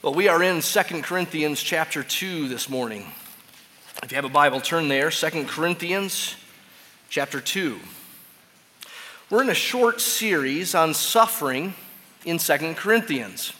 [0.00, 3.04] Well, we are in 2 Corinthians chapter 2 this morning.
[4.00, 6.36] If you have a Bible, turn there, 2 Corinthians
[7.10, 7.80] chapter 2.
[9.28, 11.74] We're in a short series on suffering
[12.24, 13.52] in 2 Corinthians.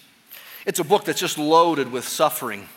[0.64, 2.68] It's a book that's just loaded with suffering.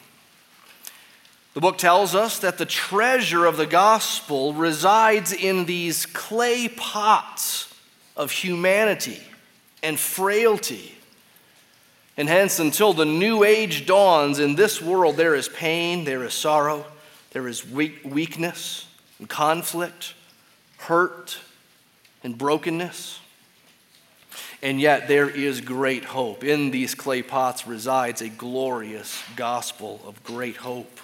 [1.54, 7.72] The book tells us that the treasure of the gospel resides in these clay pots
[8.18, 9.22] of humanity
[9.84, 10.96] and frailty
[12.18, 16.34] and hence, until the new age dawns in this world, there is pain, there is
[16.34, 16.86] sorrow,
[17.32, 18.86] there is weakness
[19.20, 20.14] and conflict,
[20.78, 21.40] hurt
[22.24, 23.20] and brokenness.
[24.62, 26.44] And yet, there is great hope.
[26.44, 31.01] In these clay pots resides a glorious gospel of great hope.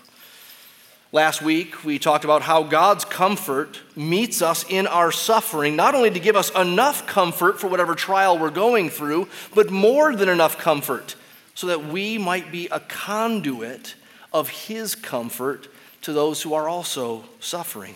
[1.13, 6.11] Last week, we talked about how God's comfort meets us in our suffering, not only
[6.11, 10.57] to give us enough comfort for whatever trial we're going through, but more than enough
[10.57, 11.15] comfort
[11.55, 13.95] so that we might be a conduit
[14.33, 15.69] of His comfort
[16.01, 17.95] to those who are also suffering.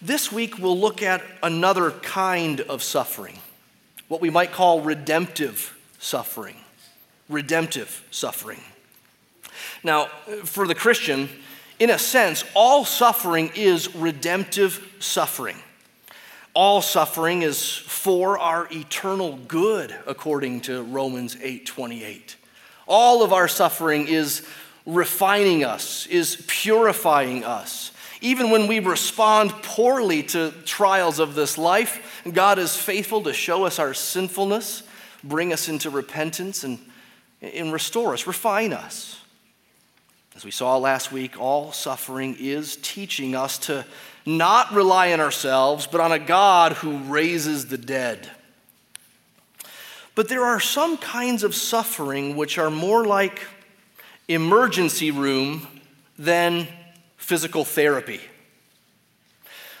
[0.00, 3.40] This week, we'll look at another kind of suffering,
[4.06, 6.56] what we might call redemptive suffering.
[7.28, 8.60] Redemptive suffering.
[9.84, 10.06] Now,
[10.44, 11.28] for the Christian,
[11.78, 15.56] in a sense, all suffering is redemptive suffering.
[16.54, 22.36] All suffering is for our eternal good, according to Romans 8 28.
[22.86, 24.46] All of our suffering is
[24.86, 27.90] refining us, is purifying us.
[28.20, 33.64] Even when we respond poorly to trials of this life, God is faithful to show
[33.64, 34.82] us our sinfulness,
[35.22, 36.78] bring us into repentance, and,
[37.42, 39.23] and restore us, refine us.
[40.36, 43.84] As we saw last week, all suffering is teaching us to
[44.26, 48.28] not rely on ourselves, but on a God who raises the dead.
[50.14, 53.42] But there are some kinds of suffering which are more like
[54.28, 55.66] emergency room
[56.18, 56.68] than
[57.16, 58.20] physical therapy.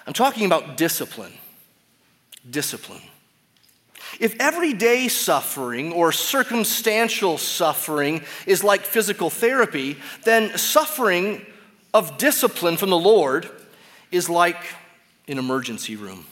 [0.06, 1.32] I'm talking about discipline.
[2.48, 3.02] Discipline.
[4.20, 11.44] If everyday suffering or circumstantial suffering is like physical therapy, then suffering
[11.92, 13.48] of discipline from the Lord
[14.10, 14.58] is like
[15.28, 16.26] an emergency room.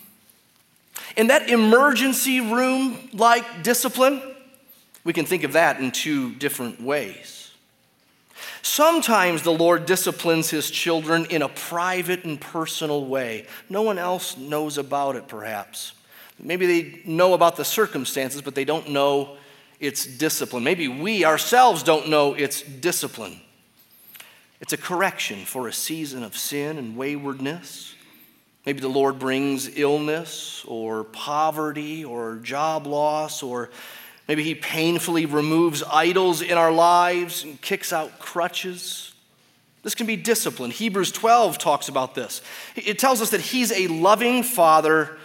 [1.16, 4.22] In that emergency room like discipline,
[5.04, 7.50] we can think of that in two different ways.
[8.62, 13.46] Sometimes the Lord disciplines his children in a private and personal way.
[13.68, 15.94] No one else knows about it, perhaps.
[16.42, 19.36] Maybe they know about the circumstances, but they don't know
[19.78, 20.64] its discipline.
[20.64, 23.40] Maybe we ourselves don't know its discipline.
[24.60, 27.94] It's a correction for a season of sin and waywardness.
[28.66, 33.70] Maybe the Lord brings illness or poverty or job loss, or
[34.28, 39.12] maybe He painfully removes idols in our lives and kicks out crutches.
[39.82, 40.70] This can be discipline.
[40.70, 42.40] Hebrews 12 talks about this.
[42.76, 45.18] It tells us that He's a loving Father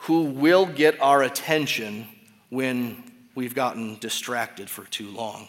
[0.00, 2.06] who will get our attention
[2.50, 3.02] when
[3.34, 5.48] we've gotten distracted for too long.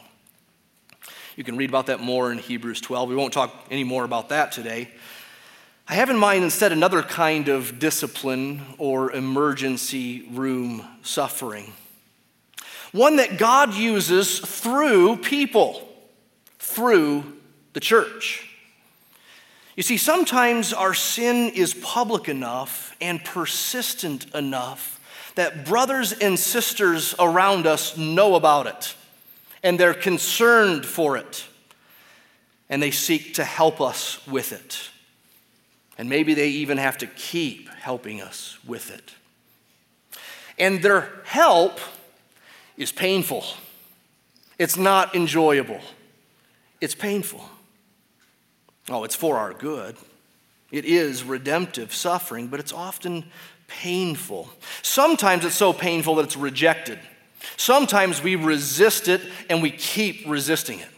[1.36, 3.10] You can read about that more in Hebrews 12.
[3.10, 4.90] We won't talk any more about that today.
[5.88, 11.74] I have in mind instead another kind of discipline or emergency room suffering.
[12.92, 15.88] One that God uses through people,
[16.60, 17.38] through
[17.74, 18.49] the church.
[19.80, 25.00] You see, sometimes our sin is public enough and persistent enough
[25.36, 28.94] that brothers and sisters around us know about it
[29.64, 31.46] and they're concerned for it
[32.68, 34.90] and they seek to help us with it.
[35.98, 39.14] And maybe they even have to keep helping us with it.
[40.58, 41.80] And their help
[42.76, 43.46] is painful.
[44.58, 45.80] It's not enjoyable.
[46.82, 47.50] It's painful.
[48.90, 49.96] Oh, it's for our good.
[50.72, 53.26] It is redemptive suffering, but it's often
[53.68, 54.50] painful.
[54.82, 57.00] Sometimes it's so painful that it's rejected.
[57.56, 60.90] Sometimes we resist it and we keep resisting it.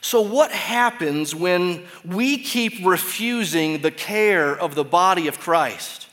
[0.00, 6.06] So, what happens when we keep refusing the care of the body of Christ?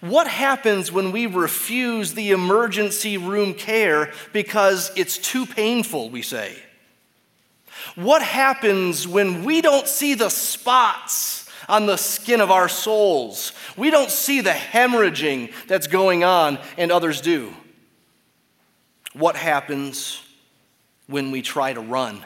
[0.00, 6.56] What happens when we refuse the emergency room care because it's too painful, we say?
[7.94, 13.52] What happens when we don't see the spots on the skin of our souls?
[13.76, 17.52] We don't see the hemorrhaging that's going on and others do.
[19.12, 20.22] What happens
[21.06, 22.24] when we try to run?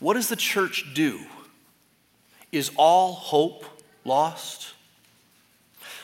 [0.00, 1.20] What does the church do?
[2.52, 3.64] Is all hope
[4.04, 4.72] lost?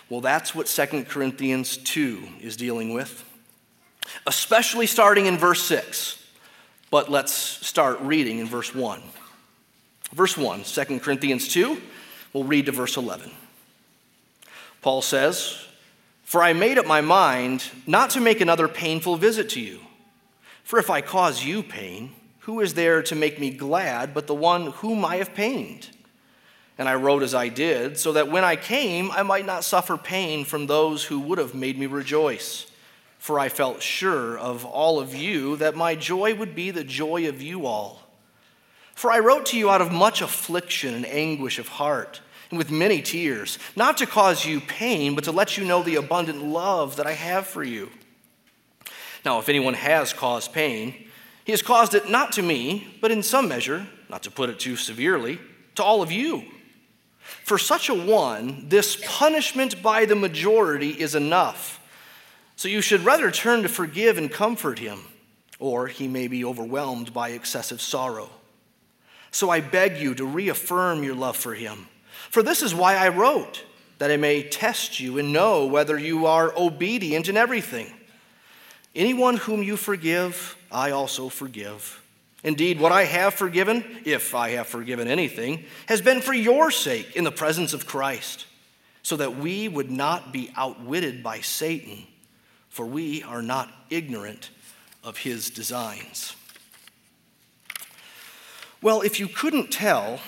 [0.09, 3.25] Well, that's what 2 Corinthians 2 is dealing with,
[4.26, 6.21] especially starting in verse 6.
[6.92, 9.00] But let's start reading in verse 1.
[10.12, 11.80] Verse 1, 2 Corinthians 2,
[12.34, 13.30] we'll read to verse 11.
[14.82, 15.64] Paul says,
[16.22, 19.80] For I made up my mind not to make another painful visit to you.
[20.64, 24.34] For if I cause you pain, who is there to make me glad but the
[24.34, 25.88] one whom I have pained?
[26.76, 29.96] And I wrote as I did, so that when I came, I might not suffer
[29.96, 32.66] pain from those who would have made me rejoice.
[33.22, 37.28] For I felt sure of all of you that my joy would be the joy
[37.28, 38.02] of you all.
[38.96, 42.20] For I wrote to you out of much affliction and anguish of heart,
[42.50, 45.94] and with many tears, not to cause you pain, but to let you know the
[45.94, 47.90] abundant love that I have for you.
[49.25, 50.92] Now, if anyone has caused pain,
[51.44, 54.58] he has caused it not to me, but in some measure, not to put it
[54.58, 55.38] too severely,
[55.76, 56.42] to all of you.
[57.44, 61.78] For such a one, this punishment by the majority is enough.
[62.62, 65.00] So you should rather turn to forgive and comfort him,
[65.59, 68.31] or he may be overwhelmed by excessive sorrow.
[69.32, 71.88] So I beg you to reaffirm your love for him.
[72.31, 73.64] For this is why I wrote,
[73.99, 77.93] that I may test you and know whether you are obedient in everything.
[78.94, 82.00] Anyone whom you forgive, I also forgive.
[82.44, 87.17] Indeed, what I have forgiven, if I have forgiven anything, has been for your sake
[87.17, 88.47] in the presence of Christ,
[89.03, 92.06] so that we would not be outwitted by Satan,
[92.72, 94.48] for we are not ignorant
[95.04, 96.34] of his designs.
[98.80, 100.20] Well, if you couldn't tell,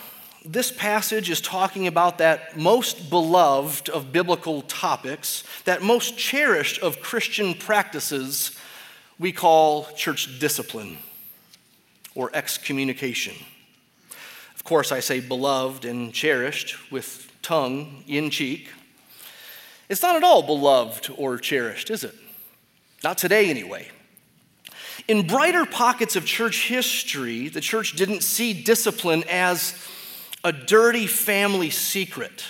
[0.44, 7.00] this passage is talking about that most beloved of biblical topics, that most cherished of
[7.00, 8.55] Christian practices
[9.19, 10.99] we call church discipline
[12.14, 13.35] or excommunication.
[14.55, 18.69] Of course, I say beloved and cherished with tongue in cheek.
[19.88, 22.14] It's not at all beloved or cherished, is it?
[23.05, 23.87] Not today, anyway.
[25.06, 29.77] In brighter pockets of church history, the church didn't see discipline as
[30.43, 32.45] a dirty family secret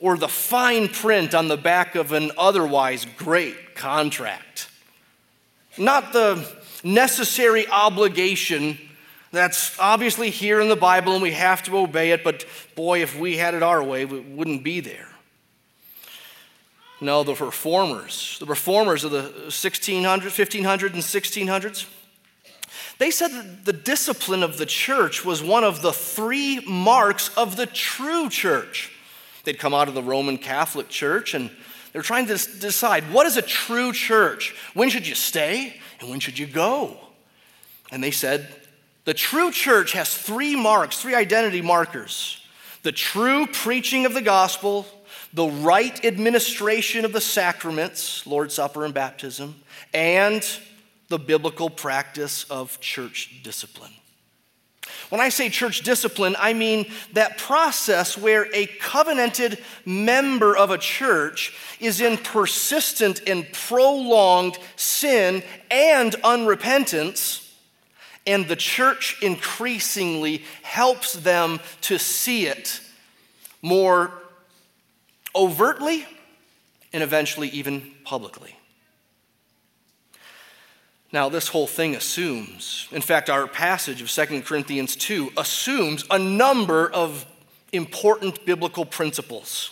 [0.00, 4.68] or the fine print on the back of an otherwise great contract.
[5.78, 6.44] Not the
[6.82, 8.78] necessary obligation
[9.30, 12.44] that's obviously here in the Bible and we have to obey it, but
[12.74, 15.08] boy, if we had it our way, we wouldn't be there.
[17.00, 21.86] No, the reformers, the reformers of the 1600s, 1500s, and 1600s,
[22.98, 27.56] they said that the discipline of the church was one of the three marks of
[27.56, 28.92] the true church.
[29.44, 31.50] They'd come out of the Roman Catholic Church and
[31.92, 34.54] they're trying to decide what is a true church?
[34.74, 36.96] When should you stay and when should you go?
[37.90, 38.48] And they said
[39.04, 42.42] the true church has three marks, three identity markers
[42.82, 44.86] the true preaching of the gospel,
[45.32, 49.56] the right administration of the sacraments, Lord's Supper and baptism,
[49.92, 50.46] and
[51.08, 53.92] the biblical practice of church discipline.
[55.08, 60.78] When I say church discipline, I mean that process where a covenanted member of a
[60.78, 67.46] church is in persistent and prolonged sin and unrepentance
[68.26, 72.80] and the church increasingly helps them to see it
[73.62, 74.10] more
[75.36, 76.06] overtly
[76.92, 78.56] and eventually even publicly.
[81.12, 86.18] Now, this whole thing assumes, in fact, our passage of 2 Corinthians 2 assumes a
[86.18, 87.24] number of
[87.72, 89.70] important biblical principles.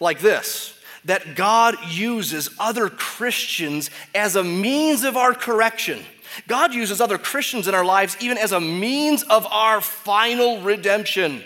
[0.00, 0.70] Like this
[1.04, 6.02] that God uses other Christians as a means of our correction
[6.46, 11.44] God uses other Christians in our lives even as a means of our final redemption.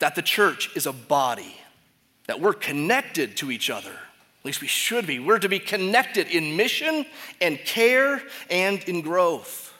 [0.00, 1.56] That the church is a body,
[2.26, 3.90] that we're connected to each other.
[3.90, 5.18] At least we should be.
[5.18, 7.04] We're to be connected in mission
[7.40, 9.72] and care and in growth.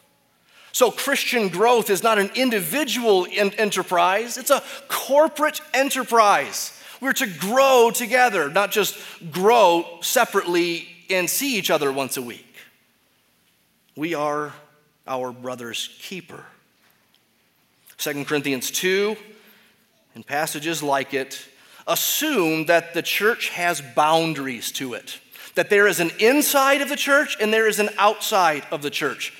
[0.72, 6.76] So, Christian growth is not an individual enterprise, it's a corporate enterprise.
[7.00, 8.96] We're to grow together, not just
[9.32, 12.54] grow separately and see each other once a week.
[13.96, 14.52] We are
[15.06, 16.44] our brother's keeper.
[17.96, 19.16] 2 Corinthians 2
[20.14, 21.46] and passages like it
[21.86, 25.20] assume that the church has boundaries to it,
[25.54, 28.90] that there is an inside of the church and there is an outside of the
[28.90, 29.32] church.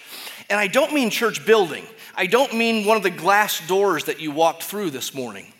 [0.48, 1.84] And I don't mean church building.
[2.16, 5.52] I don't mean one of the glass doors that you walked through this morning.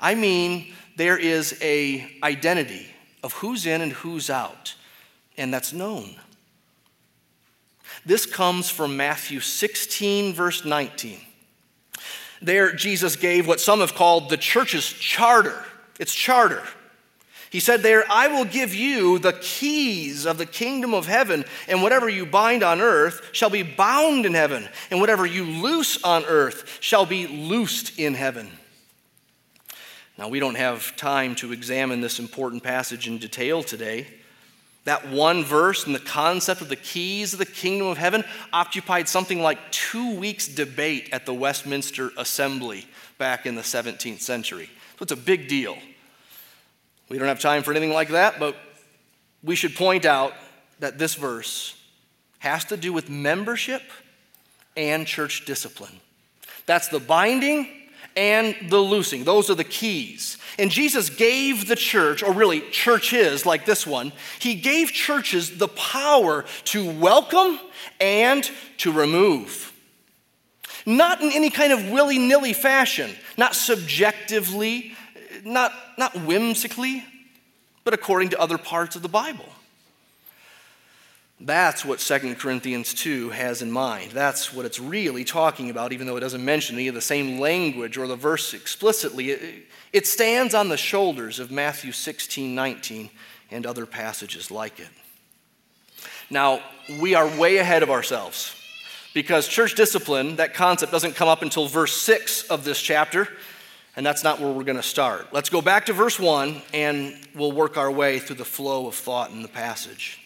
[0.00, 2.86] I mean there is a identity
[3.22, 4.74] of who's in and who's out,
[5.36, 6.16] and that's known.
[8.04, 11.20] This comes from Matthew 16, verse 19.
[12.42, 15.64] There, Jesus gave what some have called the church's charter.
[15.98, 16.62] It's charter.
[17.50, 21.82] He said there, I will give you the keys of the kingdom of heaven, and
[21.82, 26.24] whatever you bind on earth shall be bound in heaven, and whatever you loose on
[26.24, 28.50] earth shall be loosed in heaven.
[30.16, 34.06] Now, we don't have time to examine this important passage in detail today.
[34.84, 39.08] That one verse and the concept of the keys of the kingdom of heaven occupied
[39.08, 42.86] something like two weeks' debate at the Westminster Assembly
[43.16, 44.68] back in the 17th century.
[44.98, 45.76] So it's a big deal.
[47.08, 48.56] We don't have time for anything like that, but
[49.44, 50.32] we should point out
[50.80, 51.76] that this verse
[52.40, 53.82] has to do with membership
[54.76, 56.00] and church discipline.
[56.66, 57.68] That's the binding
[58.16, 59.24] and the loosing.
[59.24, 60.38] Those are the keys.
[60.58, 65.68] And Jesus gave the church, or really churches like this one, he gave churches the
[65.68, 67.58] power to welcome
[68.00, 69.72] and to remove.
[70.84, 74.96] Not in any kind of willy nilly fashion, not subjectively,
[75.44, 77.04] not, not whimsically,
[77.84, 79.48] but according to other parts of the Bible.
[81.44, 84.12] That's what 2 Corinthians 2 has in mind.
[84.12, 87.40] That's what it's really talking about, even though it doesn't mention any of the same
[87.40, 89.30] language or the verse explicitly.
[89.32, 93.10] It, it stands on the shoulders of Matthew 16, 19,
[93.50, 94.88] and other passages like it.
[96.30, 96.60] Now,
[97.00, 98.54] we are way ahead of ourselves
[99.12, 103.26] because church discipline, that concept, doesn't come up until verse 6 of this chapter,
[103.96, 105.32] and that's not where we're going to start.
[105.32, 108.94] Let's go back to verse 1 and we'll work our way through the flow of
[108.94, 110.21] thought in the passage.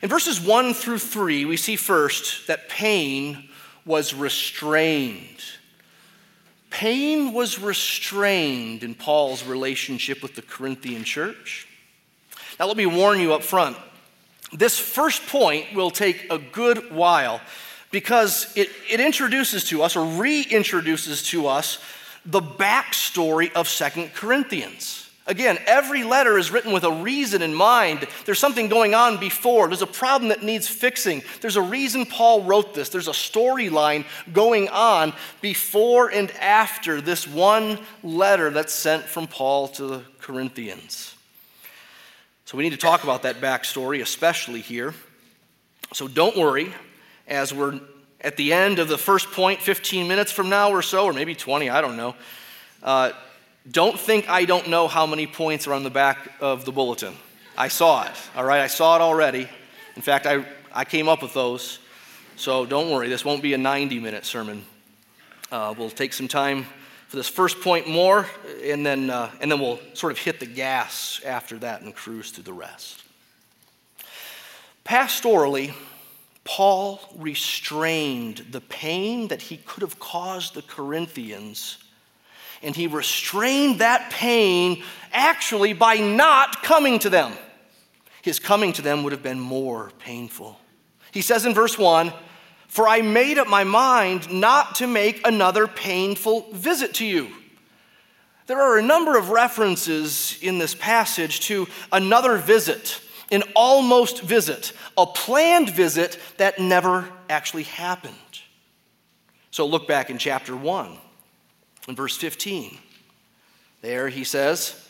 [0.00, 3.48] In verses 1 through 3, we see first that pain
[3.84, 5.42] was restrained.
[6.70, 11.66] Pain was restrained in Paul's relationship with the Corinthian church.
[12.60, 13.76] Now, let me warn you up front
[14.52, 17.40] this first point will take a good while
[17.90, 21.78] because it, it introduces to us or reintroduces to us
[22.24, 25.07] the backstory of Second Corinthians.
[25.28, 28.08] Again, every letter is written with a reason in mind.
[28.24, 31.22] There's something going on before, there's a problem that needs fixing.
[31.42, 37.28] There's a reason Paul wrote this, there's a storyline going on before and after this
[37.28, 41.14] one letter that's sent from Paul to the Corinthians.
[42.46, 44.94] So we need to talk about that backstory, especially here.
[45.92, 46.72] So don't worry,
[47.26, 47.78] as we're
[48.22, 51.34] at the end of the first point, 15 minutes from now or so, or maybe
[51.34, 52.16] 20, I don't know.
[52.82, 53.12] Uh,
[53.70, 57.14] don't think I don't know how many points are on the back of the bulletin.
[57.56, 58.60] I saw it, all right?
[58.60, 59.48] I saw it already.
[59.96, 61.80] In fact, I, I came up with those.
[62.36, 64.64] So don't worry, this won't be a 90 minute sermon.
[65.50, 66.66] Uh, we'll take some time
[67.08, 68.26] for this first point more,
[68.62, 72.30] and then, uh, and then we'll sort of hit the gas after that and cruise
[72.30, 73.02] through the rest.
[74.84, 75.74] Pastorally,
[76.44, 81.78] Paul restrained the pain that he could have caused the Corinthians
[82.62, 87.32] and he restrained that pain actually by not coming to them.
[88.22, 90.58] His coming to them would have been more painful.
[91.12, 92.12] He says in verse 1
[92.68, 97.28] For I made up my mind not to make another painful visit to you.
[98.46, 103.00] There are a number of references in this passage to another visit,
[103.30, 108.14] an almost visit, a planned visit that never actually happened.
[109.50, 110.98] So look back in chapter 1.
[111.88, 112.76] In verse 15,
[113.80, 114.88] there he says,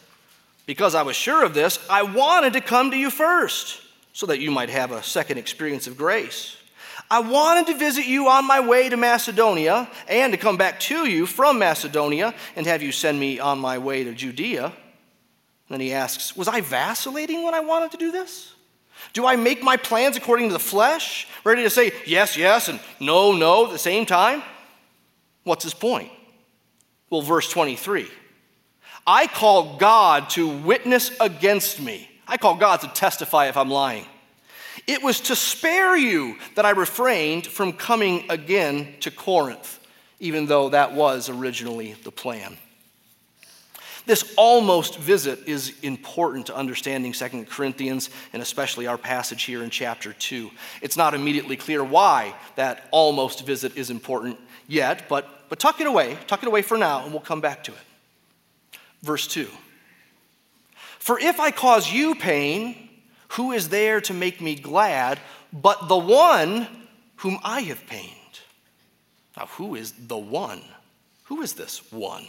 [0.67, 3.81] Because I was sure of this, I wanted to come to you first,
[4.13, 6.57] so that you might have a second experience of grace.
[7.09, 11.09] I wanted to visit you on my way to Macedonia and to come back to
[11.09, 14.73] you from Macedonia and have you send me on my way to Judea.
[15.71, 18.53] Then he asks, Was I vacillating when I wanted to do this?
[19.13, 22.81] Do I make my plans according to the flesh, ready to say yes, yes, and
[22.99, 24.43] no, no at the same time?
[25.45, 26.11] What's his point?
[27.11, 28.09] Well, verse 23
[29.07, 32.09] I call God to witness against me.
[32.27, 34.05] I call God to testify if I'm lying.
[34.87, 39.81] It was to spare you that I refrained from coming again to Corinth,
[40.21, 42.57] even though that was originally the plan.
[44.09, 49.69] This almost visit is important to understanding 2 Corinthians and especially our passage here in
[49.69, 50.51] chapter 2.
[50.81, 54.39] It's not immediately clear why that almost visit is important
[54.69, 57.65] yet, but but tuck it away, tuck it away for now, and we'll come back
[57.65, 58.79] to it.
[59.03, 59.49] Verse 2
[60.99, 62.89] For if I cause you pain,
[63.29, 65.19] who is there to make me glad
[65.53, 66.67] but the one
[67.17, 68.13] whom I have pained?
[69.37, 70.61] Now, who is the one?
[71.25, 72.27] Who is this one?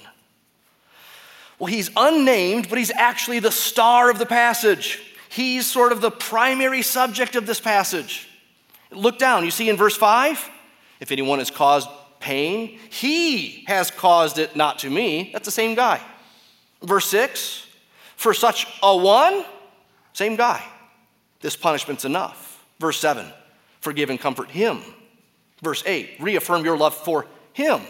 [1.58, 5.02] Well, he's unnamed, but he's actually the star of the passage.
[5.28, 8.30] He's sort of the primary subject of this passage.
[8.92, 10.50] Look down, you see in verse 5
[11.00, 12.80] if anyone has caused pain.
[12.90, 15.30] He has caused it, not to me.
[15.34, 16.02] That's the same guy.
[16.82, 17.66] Verse 6
[18.16, 19.46] For such a one,
[20.14, 20.64] same guy,
[21.42, 22.64] this punishment's enough.
[22.80, 23.26] Verse 7,
[23.82, 24.82] forgive and comfort him.
[25.62, 27.82] Verse 8, reaffirm your love for him.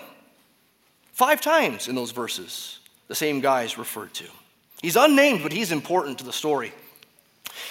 [1.11, 4.25] Five times in those verses, the same guy is referred to.
[4.81, 6.71] He's unnamed, but he's important to the story.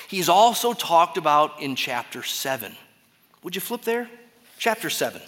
[0.09, 2.77] He's also talked about in chapter 7.
[3.43, 4.09] Would you flip there?
[4.59, 5.21] Chapter 7.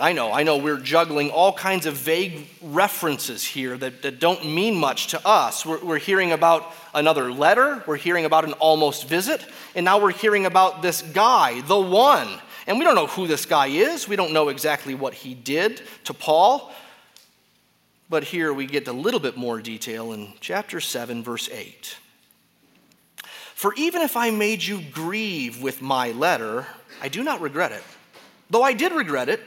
[0.00, 4.46] I know, I know we're juggling all kinds of vague references here that, that don't
[4.46, 5.66] mean much to us.
[5.66, 10.12] We're, we're hearing about another letter, we're hearing about an almost visit, and now we're
[10.12, 12.28] hearing about this guy, the one.
[12.66, 15.82] And we don't know who this guy is, we don't know exactly what he did
[16.04, 16.72] to Paul.
[18.08, 21.96] But here we get a little bit more detail in chapter 7, verse 8.
[23.54, 26.66] For even if I made you grieve with my letter,
[27.02, 27.84] I do not regret it.
[28.48, 29.40] Though I did regret it,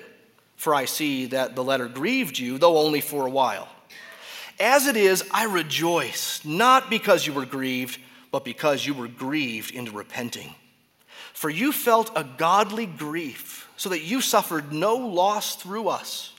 [0.64, 3.68] for I see that the letter grieved you, though only for a while.
[4.62, 8.00] As it is, I rejoice, not because you were grieved,
[8.32, 10.56] but because you were grieved into repenting.
[11.34, 16.32] For you felt a godly grief, so that you suffered no loss through us.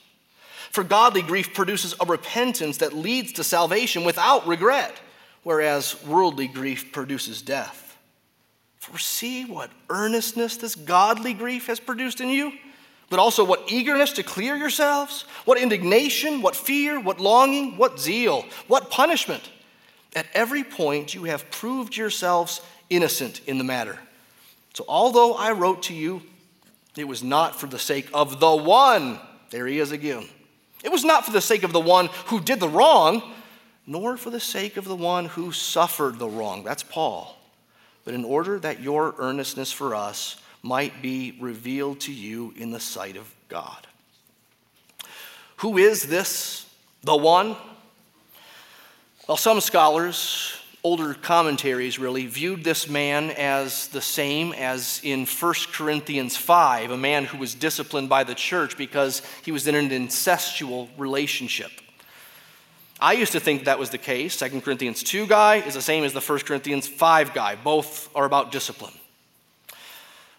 [0.71, 4.99] For godly grief produces a repentance that leads to salvation without regret,
[5.43, 7.95] whereas worldly grief produces death.
[8.79, 12.53] For see what earnestness this godly grief has produced in you
[13.09, 18.45] but also what eagerness to clear yourselves, what indignation, what fear, what longing, what zeal,
[18.67, 19.51] what punishment.
[20.15, 23.99] At every point, you have proved yourselves innocent in the matter.
[24.73, 26.21] So, although I wrote to you,
[26.97, 29.19] it was not for the sake of the one,
[29.49, 30.27] there he is again.
[30.83, 33.33] It was not for the sake of the one who did the wrong,
[33.85, 36.63] nor for the sake of the one who suffered the wrong.
[36.63, 37.37] That's Paul.
[38.03, 42.79] But in order that your earnestness for us, might be revealed to you in the
[42.79, 43.85] sight of God.
[45.57, 46.67] Who is this,
[47.03, 47.55] the one?
[49.27, 55.53] Well, some scholars, older commentaries really, viewed this man as the same as in 1
[55.71, 59.89] Corinthians 5, a man who was disciplined by the church because he was in an
[59.89, 61.69] incestual relationship.
[62.99, 64.35] I used to think that was the case.
[64.39, 67.55] 2 Corinthians 2 guy is the same as the 1 Corinthians 5 guy.
[67.55, 68.93] Both are about discipline.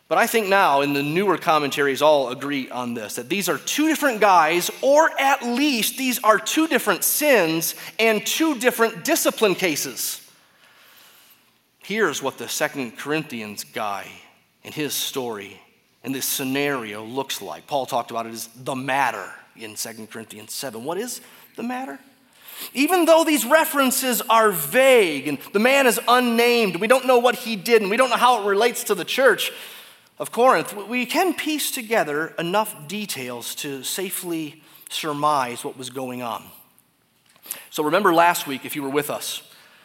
[0.09, 3.59] But I think now, in the newer commentaries, all agree on this that these are
[3.59, 9.57] two different guys, or at least these are two different sins and two different discipline
[9.57, 10.23] cases.
[11.79, 14.07] Here's what the Second Corinthians guy
[14.65, 15.61] and his story
[16.07, 17.67] and this scenario looks like.
[17.67, 20.85] Paul talked about it as the matter in Second Corinthians 7.
[20.85, 21.21] What is
[21.57, 21.99] the matter?
[22.75, 27.35] Even though these references are vague and the man is unnamed, we don't know what
[27.35, 29.53] he did and we don't know how it relates to the church,
[30.19, 36.43] of Corinth, we can piece together enough details to safely surmise what was going on.
[37.71, 39.43] So remember last week, if you were with us,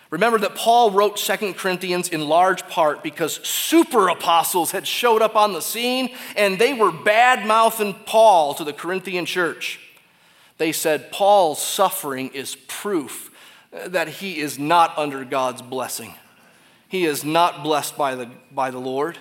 [0.10, 5.36] remember that Paul wrote Second Corinthians in large part because super apostles had showed up
[5.36, 9.80] on the scene and they were bad mouthing Paul to the Corinthian church.
[10.58, 13.32] They said Paul's suffering is proof
[13.72, 16.14] that he is not under God's blessing.
[16.88, 19.18] He is not blessed by the, by the Lord.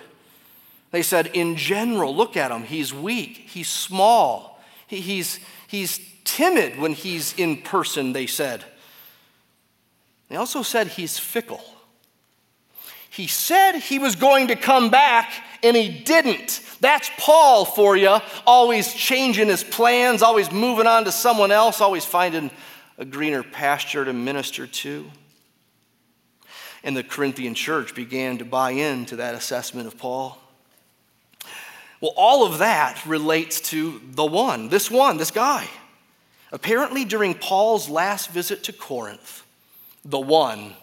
[0.91, 2.63] They said, in general, look at him.
[2.63, 8.63] He's weak, he's small, he, he's, he's timid when he's in person, they said.
[10.29, 11.63] They also said he's fickle.
[13.09, 15.31] He said he was going to come back
[15.63, 16.61] and he didn't.
[16.79, 22.05] That's Paul for you, always changing his plans, always moving on to someone else, always
[22.05, 22.49] finding
[22.97, 25.11] a greener pasture to minister to.
[26.83, 30.40] And the Corinthian church began to buy into that assessment of Paul.
[32.01, 35.67] Well, all of that relates to the one, this one, this guy.
[36.51, 39.45] Apparently, during Paul's last visit to Corinth,
[40.03, 40.73] the one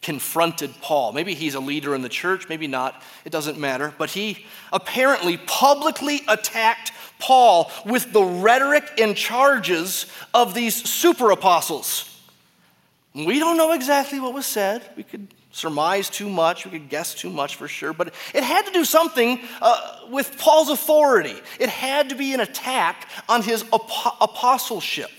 [0.00, 1.12] confronted Paul.
[1.12, 3.92] Maybe he's a leader in the church, maybe not, it doesn't matter.
[3.98, 12.20] But he apparently publicly attacked Paul with the rhetoric and charges of these super apostles.
[13.14, 14.82] We don't know exactly what was said.
[14.96, 18.66] We could surmise too much, we could guess too much for sure, but it had
[18.66, 21.34] to do something uh, with Paul's authority.
[21.58, 25.10] It had to be an attack on his ap- apostleship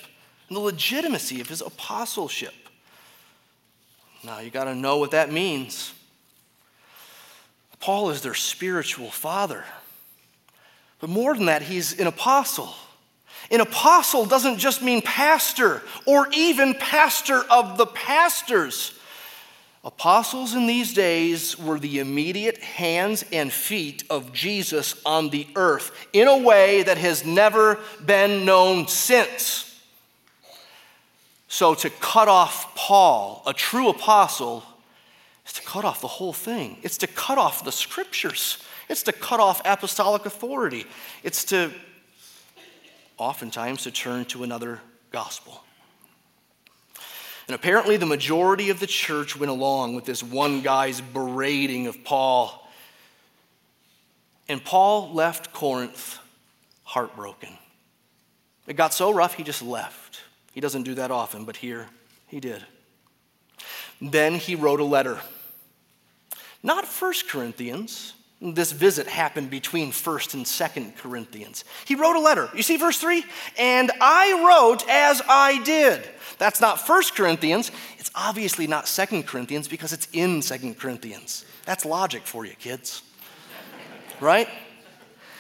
[0.48, 2.54] and the legitimacy of his apostleship.
[4.24, 5.92] Now, you got to know what that means.
[7.80, 9.64] Paul is their spiritual father.
[11.00, 12.74] But more than that, he's an apostle.
[13.50, 18.97] An apostle doesn't just mean pastor or even pastor of the pastors.
[19.88, 25.92] Apostles in these days were the immediate hands and feet of Jesus on the earth
[26.12, 29.82] in a way that has never been known since.
[31.48, 34.62] So to cut off Paul, a true apostle,
[35.46, 36.80] is to cut off the whole thing.
[36.84, 38.62] It's to cut off the scriptures.
[38.90, 40.84] It's to cut off apostolic authority.
[41.24, 41.72] It's to
[43.18, 44.82] oftentimes to turn to another
[45.14, 45.64] gospel.
[47.48, 52.04] And apparently, the majority of the church went along with this one guy's berating of
[52.04, 52.70] Paul.
[54.50, 56.20] And Paul left Corinth
[56.84, 57.50] heartbroken.
[58.68, 60.22] It got so rough, he just left.
[60.54, 61.88] He doesn't do that often, but here
[62.28, 62.66] he did.
[64.02, 65.20] Then he wrote a letter.
[66.62, 68.14] Not First Corinthians.
[68.40, 71.66] This visit happened between 1st and 2nd Corinthians.
[71.86, 72.50] He wrote a letter.
[72.54, 73.26] You see verse 3?
[73.58, 76.08] And I wrote as I did.
[76.38, 77.72] That's not First Corinthians.
[77.98, 81.46] It's obviously not Second Corinthians because it's in Second Corinthians.
[81.66, 83.02] That's logic for you, kids.
[84.20, 84.48] right?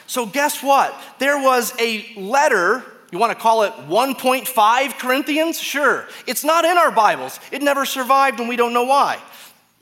[0.07, 0.95] So, guess what?
[1.19, 5.59] There was a letter, you want to call it 1.5 Corinthians?
[5.59, 6.07] Sure.
[6.25, 7.39] It's not in our Bibles.
[7.51, 9.21] It never survived, and we don't know why.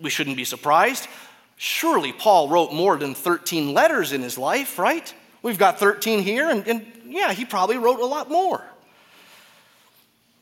[0.01, 1.08] We shouldn't be surprised.
[1.57, 5.13] Surely Paul wrote more than 13 letters in his life, right?
[5.41, 8.63] We've got 13 here, and, and yeah, he probably wrote a lot more.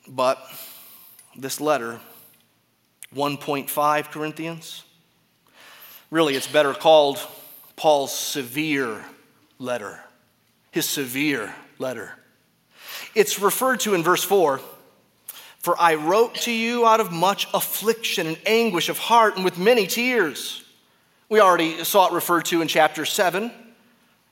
[0.08, 0.40] But
[1.36, 2.00] this letter,
[3.16, 4.84] 1.5 Corinthians,
[6.10, 7.20] really it's better called
[7.76, 9.04] Paul's severe
[9.60, 10.00] letter.
[10.72, 12.12] His severe letter.
[13.14, 14.60] It's referred to in verse 4
[15.60, 19.58] For I wrote to you out of much affliction and anguish of heart and with
[19.58, 20.63] many tears.
[21.30, 23.52] We already saw it referred to in chapter 7.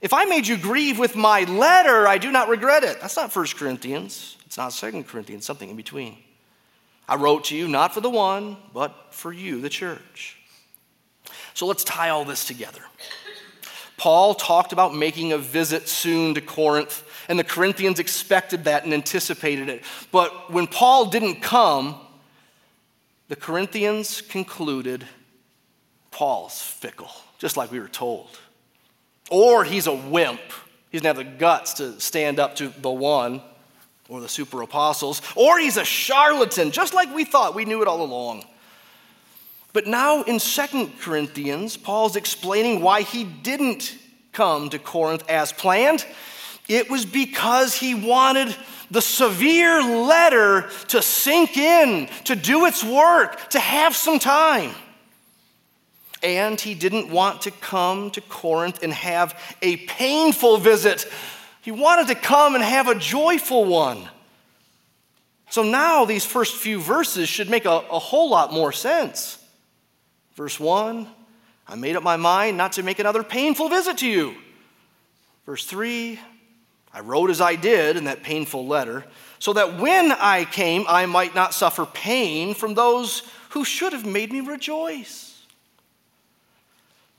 [0.01, 2.99] If I made you grieve with my letter, I do not regret it.
[3.01, 4.37] That's not 1 Corinthians.
[4.45, 6.17] It's not 2 Corinthians, something in between.
[7.07, 10.37] I wrote to you not for the one, but for you, the church.
[11.53, 12.81] So let's tie all this together.
[13.97, 18.93] Paul talked about making a visit soon to Corinth, and the Corinthians expected that and
[18.93, 19.83] anticipated it.
[20.11, 21.99] But when Paul didn't come,
[23.27, 25.05] the Corinthians concluded
[26.11, 28.27] Paul's fickle, just like we were told.
[29.29, 30.41] Or he's a wimp.
[30.91, 33.41] He doesn't have the guts to stand up to the one
[34.09, 37.55] or the super apostles, or he's a charlatan, just like we thought.
[37.55, 38.43] We knew it all along.
[39.71, 43.95] But now in Second Corinthians, Paul's explaining why he didn't
[44.33, 46.05] come to Corinth as planned.
[46.67, 48.53] It was because he wanted
[48.91, 54.71] the severe letter to sink in, to do its work, to have some time.
[56.23, 61.07] And he didn't want to come to Corinth and have a painful visit
[61.61, 64.09] he wanted to come and have a joyful one.
[65.51, 69.37] So now these first few verses should make a, a whole lot more sense.
[70.35, 71.07] Verse 1
[71.67, 74.35] I made up my mind not to make another painful visit to you.
[75.45, 76.19] Verse 3
[76.93, 79.05] I wrote as I did in that painful letter,
[79.39, 84.05] so that when I came, I might not suffer pain from those who should have
[84.05, 85.30] made me rejoice.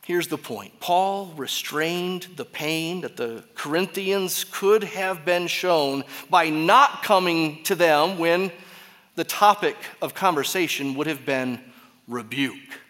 [0.05, 6.51] Here's the point Paul restrained the pain that the Corinthians could have been shown by
[6.51, 8.51] not coming to them when
[9.15, 11.61] the topic of conversation would have been
[12.09, 12.81] rebuke,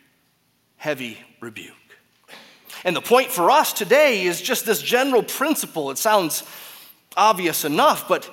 [0.77, 1.75] heavy rebuke.
[2.85, 5.90] And the point for us today is just this general principle.
[5.90, 6.44] It sounds
[7.14, 8.29] obvious enough, but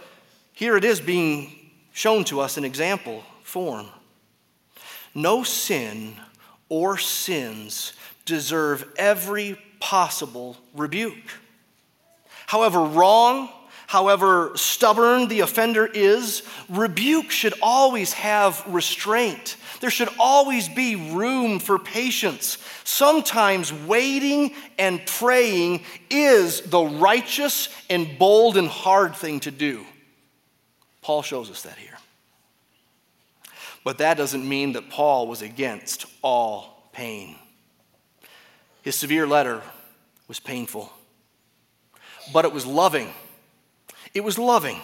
[0.53, 3.87] here it is being shown to us in example form.
[5.13, 6.15] No sin
[6.69, 7.93] or sins
[8.29, 11.13] deserve every possible rebuke.
[12.45, 13.49] However wrong,
[13.87, 19.57] however stubborn the offender is, rebuke should always have restraint.
[19.81, 22.57] There should always be room for patience.
[22.83, 29.85] Sometimes waiting and praying is the righteous and bold and hard thing to do.
[31.01, 31.97] Paul shows us that here.
[33.83, 37.35] But that doesn't mean that Paul was against all pain.
[38.81, 39.61] His severe letter
[40.27, 40.91] was painful,
[42.31, 43.09] but it was loving.
[44.13, 44.79] It was loving.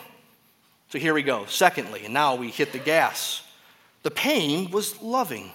[0.89, 1.45] So here we go.
[1.45, 3.41] Secondly, and now we hit the gas.
[4.03, 5.51] The pain was loving.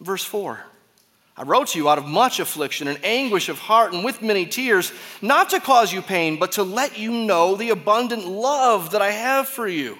[0.00, 0.60] Verse 4
[1.36, 4.44] I wrote to you out of much affliction and anguish of heart and with many
[4.44, 9.02] tears, not to cause you pain, but to let you know the abundant love that
[9.02, 9.96] I have for you.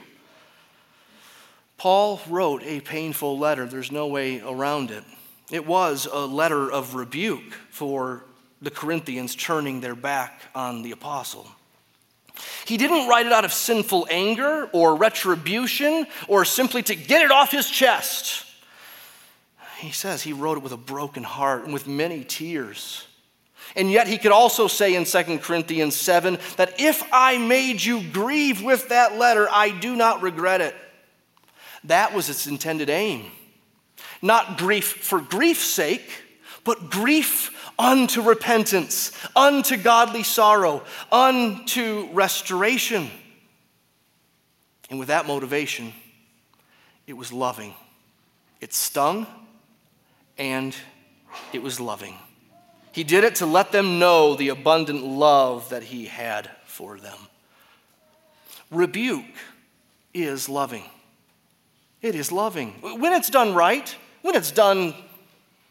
[1.77, 3.67] Paul wrote a painful letter.
[3.67, 5.05] There's no way around it.
[5.51, 8.25] It was a letter of rebuke for
[8.61, 11.49] the Corinthians turning their back on the apostle.
[12.67, 17.31] He didn't write it out of sinful anger or retribution or simply to get it
[17.31, 18.45] off his chest.
[19.79, 23.07] He says he wrote it with a broken heart and with many tears.
[23.77, 28.03] And yet he could also say in 2 Corinthians 7 that if I made you
[28.13, 30.75] grieve with that letter, I do not regret it.
[31.85, 33.25] That was its intended aim.
[34.21, 36.11] Not grief for grief's sake,
[36.65, 43.11] but grief unto repentance, unto godly sorrow, unto restoration.
[44.91, 45.93] And with that motivation,
[47.07, 47.75] it was loving.
[48.61, 49.27] It stung
[50.37, 50.75] and
[51.53, 52.15] it was loving.
[52.93, 57.19] He did it to let them know the abundant love that he had for them.
[58.71, 59.25] Rebuke
[60.13, 60.85] is loving.
[62.03, 62.73] It is loving.
[62.81, 63.95] When it's done right,
[64.29, 64.93] when it's done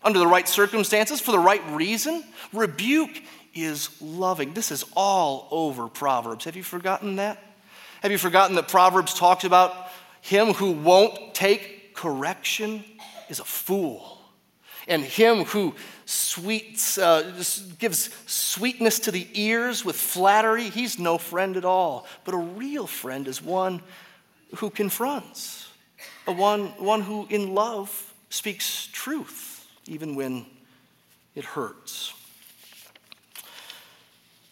[0.02, 3.22] under the right circumstances, for the right reason, rebuke
[3.54, 4.56] is loving.
[4.56, 6.46] This is all over Proverbs.
[6.46, 7.38] Have you forgotten that?
[8.02, 9.76] Have you forgotten that Proverbs talks about
[10.22, 12.84] him who won't take correction
[13.30, 14.18] is a fool?
[14.88, 17.44] And him who sweets, uh,
[17.78, 22.08] gives sweetness to the ears with flattery, he's no friend at all.
[22.24, 23.84] But a real friend is one
[24.56, 25.70] who confronts,
[26.26, 30.46] a one, one who in love speaks truth, even when
[31.36, 32.14] it hurts.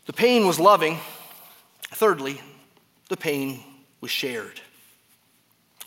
[0.05, 0.99] The pain was loving.
[1.91, 2.41] Thirdly,
[3.09, 3.63] the pain
[4.01, 4.61] was shared.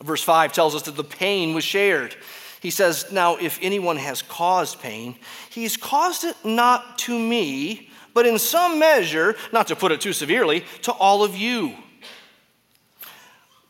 [0.03, 2.16] Verse 5 tells us that the pain was shared.
[2.61, 5.16] He says, Now, if anyone has caused pain,
[5.51, 10.12] he's caused it not to me, but in some measure, not to put it too
[10.12, 11.74] severely, to all of you.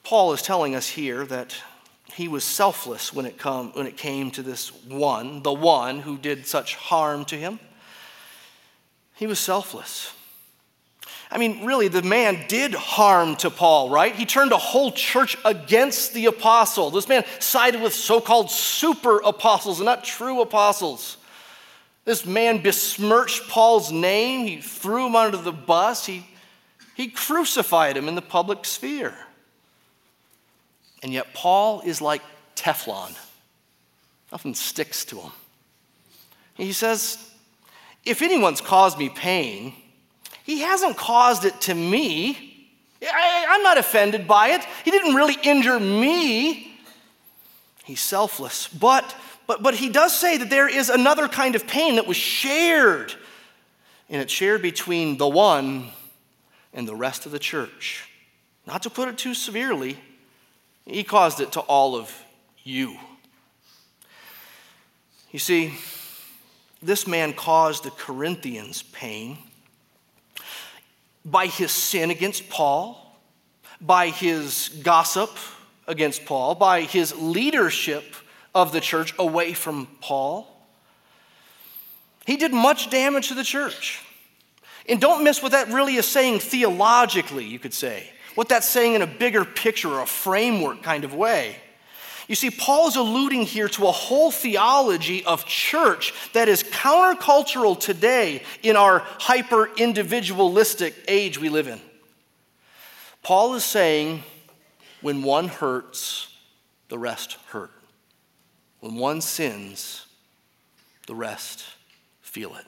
[0.03, 1.55] Paul is telling us here that
[2.19, 6.19] he was selfless when it, come, when it came to this one, the one who
[6.19, 7.61] did such harm to him.
[9.15, 10.13] He was selfless.
[11.31, 14.13] I mean, really, the man did harm to Paul, right?
[14.13, 16.91] He turned a whole church against the apostle.
[16.91, 21.19] This man sided with so called super apostles and not true apostles.
[22.05, 24.45] This man besmirched Paul's name.
[24.45, 26.05] He threw him under the bus.
[26.05, 26.27] He,
[26.97, 29.15] he crucified him in the public sphere.
[31.03, 32.23] And yet, Paul is like
[32.57, 33.17] Teflon,
[34.33, 35.33] nothing sticks to him.
[36.55, 37.19] He says,
[38.05, 39.75] If anyone's caused me pain,
[40.45, 42.69] he hasn't caused it to me.
[43.01, 44.63] I, am not offended by it.
[44.85, 46.77] He didn't really injure me.
[47.85, 48.67] He's selfless.
[48.67, 49.15] But,
[49.47, 53.15] but, but he does say that there is another kind of pain that was shared,
[54.11, 55.91] and it's shared between the one
[56.75, 58.09] and the rest of the church.
[58.67, 59.97] Not to put it too severely,
[60.89, 62.13] he caused it to all of
[62.63, 62.97] you.
[65.31, 65.75] You see,
[66.83, 69.39] this man caused the Corinthians pain
[71.25, 73.19] by his sin against Paul,
[73.81, 75.31] by his gossip
[75.87, 78.15] against Paul, by his leadership
[78.55, 80.47] of the church away from Paul.
[82.27, 84.03] He did much damage to the church.
[84.89, 88.11] And don't miss what that really is saying theologically, you could say.
[88.39, 91.57] What that's saying in a bigger picture or a framework kind of way.
[92.29, 97.77] You see, Paul is alluding here to a whole theology of church that is countercultural
[97.81, 101.81] today in our hyper individualistic age we live in.
[103.25, 104.23] Paul is saying
[105.01, 106.33] when one hurts,
[106.91, 107.73] the rest hurt.
[108.79, 110.07] When one sins,
[111.09, 111.65] the rest
[112.21, 112.67] feel it.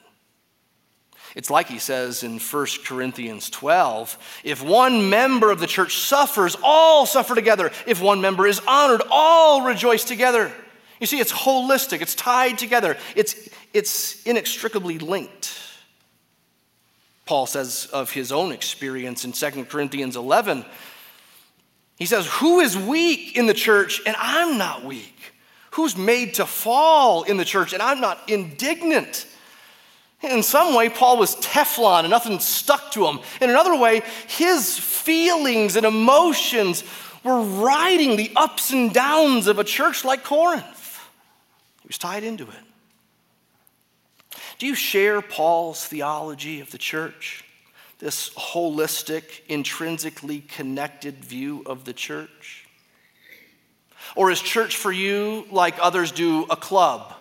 [1.37, 6.57] It's like he says in 1 Corinthians 12 if one member of the church suffers,
[6.63, 7.71] all suffer together.
[7.87, 10.53] If one member is honored, all rejoice together.
[11.01, 15.57] You see, it's holistic, it's tied together, it's, it's inextricably linked.
[17.25, 20.65] Paul says of his own experience in 2 Corinthians 11,
[21.97, 25.15] he says, Who is weak in the church and I'm not weak?
[25.73, 29.27] Who's made to fall in the church and I'm not indignant?
[30.23, 33.21] In some way, Paul was Teflon and nothing stuck to him.
[33.41, 36.85] In another way, his feelings and emotions
[37.25, 41.01] were riding the ups and downs of a church like Corinth.
[41.83, 44.37] He was tied into it.
[44.59, 47.45] Do you share Paul's theology of the church?
[47.99, 52.67] This holistic, intrinsically connected view of the church?
[54.17, 57.15] Or is church for you, like others do, a club?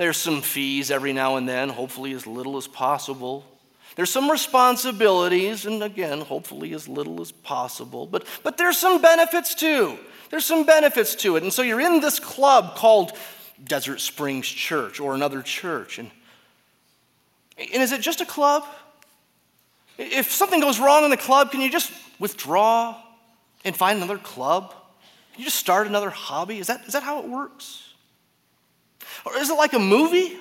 [0.00, 3.44] There's some fees every now and then, hopefully as little as possible.
[3.96, 8.06] There's some responsibilities, and again, hopefully as little as possible.
[8.06, 9.98] But, but there's some benefits too.
[10.30, 11.42] There's some benefits to it.
[11.42, 13.12] And so you're in this club called
[13.62, 15.98] Desert Springs Church or another church.
[15.98, 16.10] And,
[17.58, 18.64] and is it just a club?
[19.98, 22.96] If something goes wrong in the club, can you just withdraw
[23.66, 24.70] and find another club?
[25.34, 26.58] Can you just start another hobby?
[26.58, 27.89] Is that, is that how it works?
[29.24, 30.36] Or is it like a movie?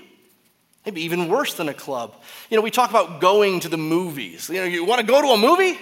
[0.86, 2.16] Maybe even worse than a club.
[2.50, 4.50] You know, we talk about going to the movies.
[4.50, 5.78] You know, you want to go to a movie?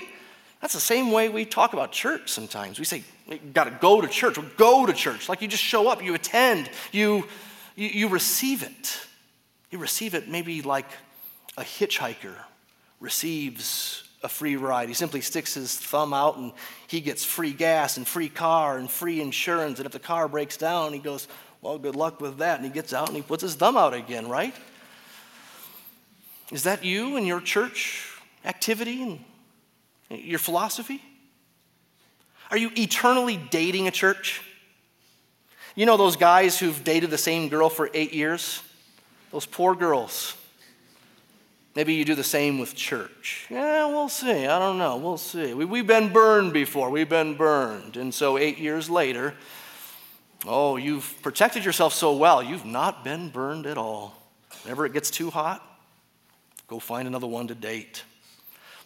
[0.62, 2.80] That's the same way we talk about church sometimes.
[2.80, 4.38] We say, you got to go to church.
[4.38, 5.30] Well, go to church.
[5.30, 7.28] Like you just show up, you attend, you,
[7.76, 9.00] you, you receive it.
[9.70, 10.90] You receive it maybe like
[11.58, 12.36] a hitchhiker
[13.00, 14.88] receives a free ride.
[14.88, 16.52] He simply sticks his thumb out and
[16.88, 19.80] he gets free gas and free car and free insurance.
[19.80, 21.28] And if the car breaks down, he goes,
[21.62, 22.58] Well, good luck with that.
[22.58, 24.54] And he gets out and he puts his thumb out again, right?
[26.52, 28.10] Is that you and your church
[28.46, 29.20] activity and
[30.10, 31.02] your philosophy?
[32.50, 34.42] Are you eternally dating a church?
[35.76, 38.62] You know those guys who've dated the same girl for eight years?
[39.32, 40.36] Those poor girls.
[41.76, 43.46] Maybe you do the same with church.
[43.52, 44.48] Yeah, we'll see.
[44.48, 44.98] I don't know.
[44.98, 45.54] We'll see.
[45.54, 46.90] We, have been burned before.
[46.90, 47.98] We've been burned.
[47.98, 49.36] And so, eight years later,
[50.46, 54.16] oh, you've protected yourself so well, you've not been burned at all.
[54.64, 55.64] Whenever it gets too hot,
[56.68, 58.04] go find another one to date.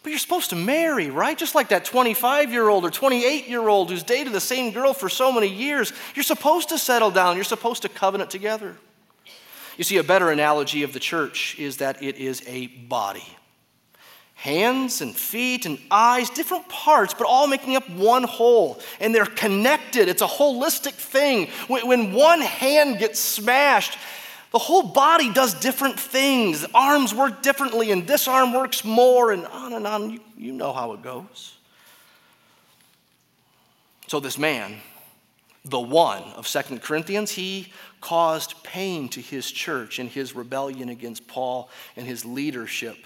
[0.02, 1.38] But you're supposed to marry, right?
[1.38, 4.94] Just like that 25 year old or 28 year old who's dated the same girl
[4.94, 5.92] for so many years.
[6.14, 8.76] You're supposed to settle down, you're supposed to covenant together.
[9.76, 13.24] You see, a better analogy of the church is that it is a body
[14.42, 18.80] hands and feet and eyes, different parts, but all making up one whole.
[18.98, 20.08] And they're connected.
[20.08, 21.46] It's a holistic thing.
[21.68, 23.96] When, one hand gets smashed,
[24.50, 26.66] the whole body does different things.
[26.74, 30.10] Arms work differently, and this arm works more, and on and on.
[30.10, 31.54] You, you know how it goes.
[34.08, 34.78] So, this man,
[35.64, 41.28] the one of Second Corinthians, he caused pain to his church in his rebellion against
[41.28, 42.96] Paul and his leadership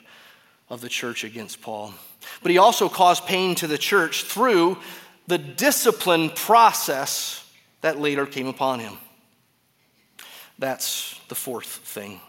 [0.69, 1.95] of the church against Paul.
[2.43, 4.79] But he also caused pain to the church through
[5.27, 7.49] the discipline process
[7.81, 8.99] that later came upon him.
[10.59, 12.21] That's the fourth thing.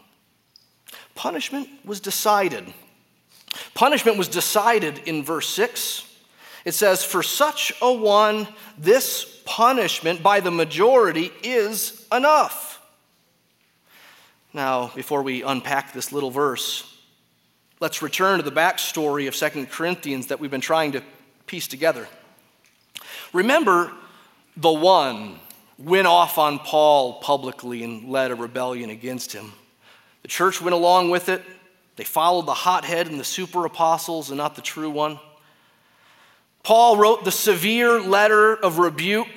[1.15, 2.73] Punishment was decided.
[3.73, 6.03] Punishment was decided in verse 6.
[6.65, 8.47] It says, For such a one,
[8.77, 12.81] this punishment by the majority is enough.
[14.53, 16.96] Now, before we unpack this little verse,
[17.79, 21.03] let's return to the backstory of Second Corinthians that we've been trying to
[21.45, 22.07] piece together.
[23.33, 23.91] Remember,
[24.55, 25.39] the one
[25.77, 29.53] went off on Paul publicly and led a rebellion against him.
[30.23, 31.43] The church went along with it.
[31.95, 35.19] They followed the hothead and the super apostles and not the true one.
[36.63, 39.27] Paul wrote the severe letter of rebuke.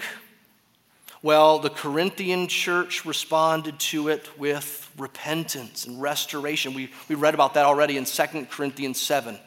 [1.22, 6.72] Well, the Corinthian church responded to it with repentance and restoration.
[6.72, 9.38] We, we read about that already in 2 Corinthians 7.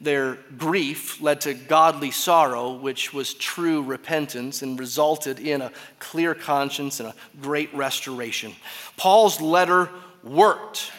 [0.00, 6.36] Their grief led to godly sorrow, which was true repentance and resulted in a clear
[6.36, 8.54] conscience and a great restoration.
[8.96, 9.90] Paul's letter
[10.22, 10.92] worked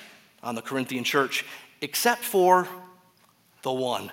[0.44, 1.46] on the Corinthian church,
[1.80, 2.68] except for
[3.62, 4.12] the one.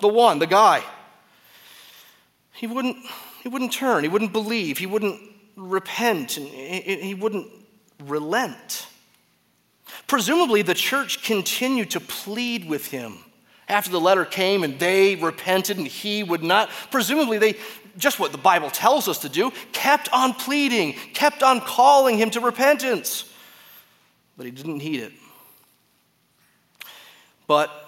[0.00, 0.82] The one, the guy
[2.54, 2.96] he wouldn't,
[3.44, 5.20] he wouldn't turn, he wouldn't believe, he wouldn't
[5.54, 7.46] repent, and he wouldn't
[8.02, 8.88] relent.
[10.06, 13.18] Presumably, the church continued to plead with him
[13.68, 16.70] after the letter came and they repented and he would not.
[16.90, 17.56] Presumably, they,
[17.98, 22.30] just what the Bible tells us to do, kept on pleading, kept on calling him
[22.30, 23.30] to repentance.
[24.38, 25.12] But he didn't heed it.
[27.46, 27.83] But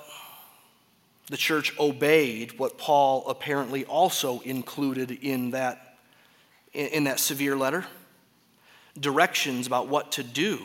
[1.28, 5.98] the church obeyed what Paul apparently also included in that,
[6.72, 7.84] in that severe letter
[8.98, 10.58] directions about what to do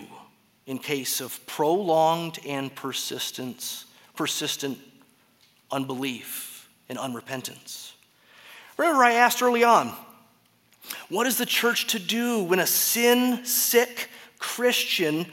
[0.66, 4.78] in case of prolonged and persistence, persistent
[5.72, 7.92] unbelief and unrepentance.
[8.78, 9.94] Remember, I asked early on,
[11.10, 15.26] what is the church to do when a sin sick Christian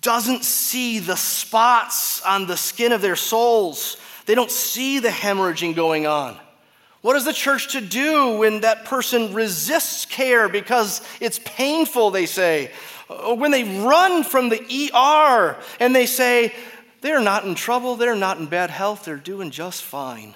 [0.00, 3.96] doesn't see the spots on the skin of their souls
[4.26, 6.36] they don't see the hemorrhaging going on.
[7.00, 12.26] What is the church to do when that person resists care because it's painful, they
[12.26, 12.70] say?
[13.08, 16.54] Or when they run from the ER and they say,
[17.00, 20.34] they're not in trouble, they're not in bad health, they're doing just fine.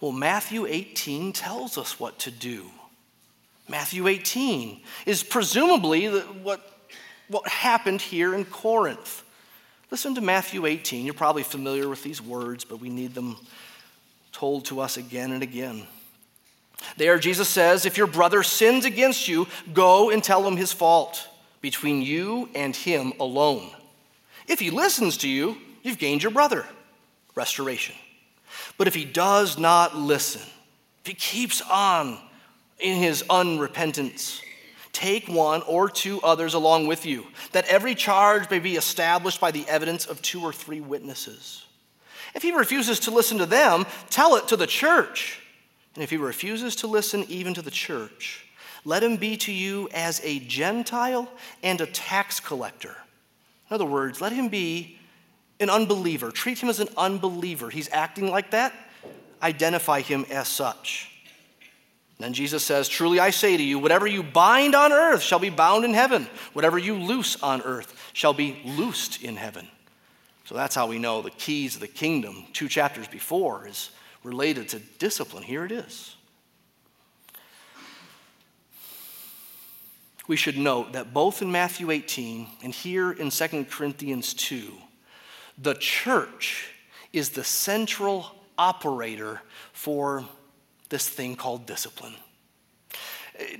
[0.00, 2.70] Well, Matthew 18 tells us what to do.
[3.68, 6.60] Matthew 18 is presumably what,
[7.28, 9.22] what happened here in Corinth.
[9.90, 11.04] Listen to Matthew 18.
[11.04, 13.36] You're probably familiar with these words, but we need them
[14.32, 15.86] told to us again and again.
[16.96, 21.28] There, Jesus says, If your brother sins against you, go and tell him his fault
[21.60, 23.68] between you and him alone.
[24.46, 26.64] If he listens to you, you've gained your brother.
[27.34, 27.94] Restoration.
[28.78, 30.42] But if he does not listen,
[31.02, 32.18] if he keeps on
[32.78, 34.40] in his unrepentance,
[34.92, 39.50] Take one or two others along with you, that every charge may be established by
[39.50, 41.64] the evidence of two or three witnesses.
[42.34, 45.40] If he refuses to listen to them, tell it to the church.
[45.94, 48.46] And if he refuses to listen even to the church,
[48.84, 51.28] let him be to you as a Gentile
[51.62, 52.96] and a tax collector.
[53.68, 54.98] In other words, let him be
[55.58, 56.30] an unbeliever.
[56.30, 57.70] Treat him as an unbeliever.
[57.70, 58.72] He's acting like that,
[59.42, 61.19] identify him as such.
[62.20, 65.48] Then Jesus says, Truly I say to you, whatever you bind on earth shall be
[65.48, 66.28] bound in heaven.
[66.52, 69.66] Whatever you loose on earth shall be loosed in heaven.
[70.44, 73.90] So that's how we know the keys of the kingdom, two chapters before, is
[74.22, 75.42] related to discipline.
[75.42, 76.14] Here it is.
[80.28, 84.70] We should note that both in Matthew 18 and here in 2 Corinthians 2,
[85.56, 86.68] the church
[87.14, 89.40] is the central operator
[89.72, 90.26] for
[90.90, 92.14] this thing called discipline.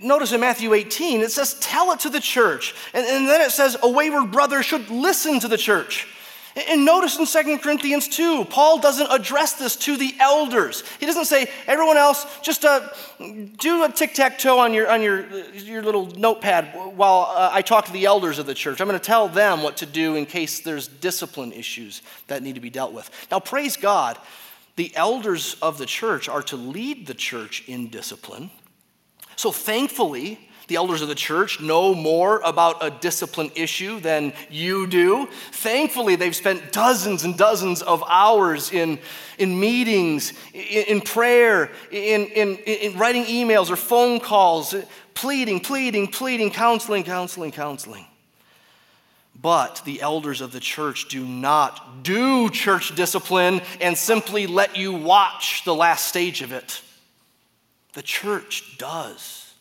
[0.03, 2.75] Notice in Matthew 18, it says, Tell it to the church.
[2.93, 6.07] And, and then it says, A wayward brother should listen to the church.
[6.69, 10.83] And notice in 2 Corinthians 2, Paul doesn't address this to the elders.
[10.99, 12.89] He doesn't say, everyone else, just uh,
[13.59, 17.63] do a tic tac toe on, your, on your, your little notepad while uh, I
[17.63, 18.81] talk to the elders of the church.
[18.81, 22.57] I'm going to tell them what to do in case there's discipline issues that need
[22.57, 23.09] to be dealt with.
[23.31, 24.19] Now, praise God,
[24.77, 28.51] the elders of the church are to lead the church in discipline.
[29.37, 30.39] So thankfully,
[30.71, 35.27] the elders of the church know more about a discipline issue than you do.
[35.51, 39.01] Thankfully, they've spent dozens and dozens of hours in,
[39.39, 44.73] in meetings, in, in prayer, in, in, in writing emails or phone calls,
[45.15, 48.07] pleading, pleading, pleading, counseling, counseling, counseling.
[49.41, 54.93] But the elders of the church do not do church discipline and simply let you
[54.93, 56.83] watch the last stage of it.
[57.95, 59.55] The church does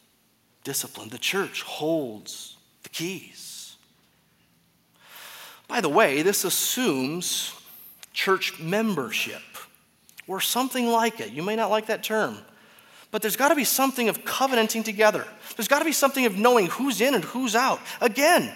[0.64, 1.10] discipline.
[1.10, 3.76] The church holds the keys.
[5.68, 7.54] By the way, this assumes
[8.12, 9.42] church membership
[10.28, 11.32] or something like it.
[11.32, 12.38] You may not like that term,
[13.12, 15.26] but there's got to be something of covenanting together.
[15.56, 17.80] There's got to be something of knowing who's in and who's out.
[18.02, 18.54] Again,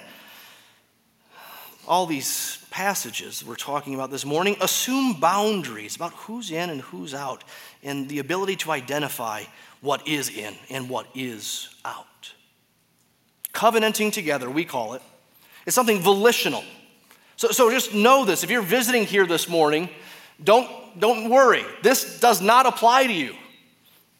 [1.88, 7.13] all these passages we're talking about this morning assume boundaries about who's in and who's
[7.13, 7.43] out
[7.84, 9.43] and the ability to identify
[9.81, 12.34] what is in and what is out.
[13.51, 15.01] Covenanting together, we call it,
[15.65, 16.63] is something volitional.
[17.36, 18.43] So, so just know this.
[18.43, 19.89] If you're visiting here this morning,
[20.43, 20.69] don't,
[20.99, 21.63] don't worry.
[21.81, 23.36] This does not apply to you.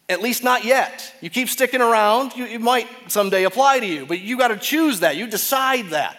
[0.10, 1.14] At least not yet.
[1.22, 4.58] You keep sticking around, you, it might someday apply to you, but you got to
[4.58, 5.16] choose that.
[5.16, 6.18] You decide that.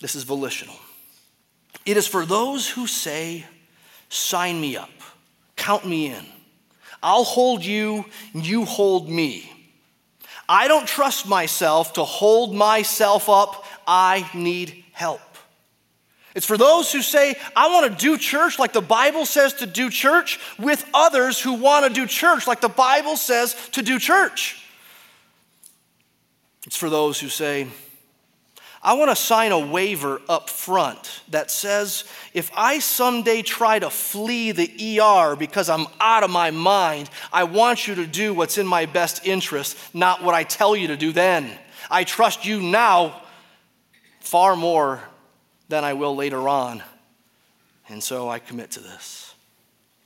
[0.00, 0.76] This is volitional.
[1.84, 3.46] It is for those who say,
[4.08, 4.90] Sign me up,
[5.56, 6.24] count me in.
[7.02, 9.50] I'll hold you, you hold me.
[10.48, 13.64] I don't trust myself to hold myself up.
[13.86, 15.20] I need help.
[16.34, 19.66] It's for those who say, I want to do church like the Bible says to
[19.66, 23.98] do church, with others who want to do church like the Bible says to do
[23.98, 24.62] church.
[26.66, 27.68] It's for those who say,
[28.82, 32.04] I want to sign a waiver up front that says
[32.34, 37.44] if I someday try to flee the ER because I'm out of my mind, I
[37.44, 40.96] want you to do what's in my best interest, not what I tell you to
[40.96, 41.50] do then.
[41.90, 43.22] I trust you now
[44.20, 45.02] far more
[45.68, 46.82] than I will later on.
[47.88, 49.34] And so I commit to this.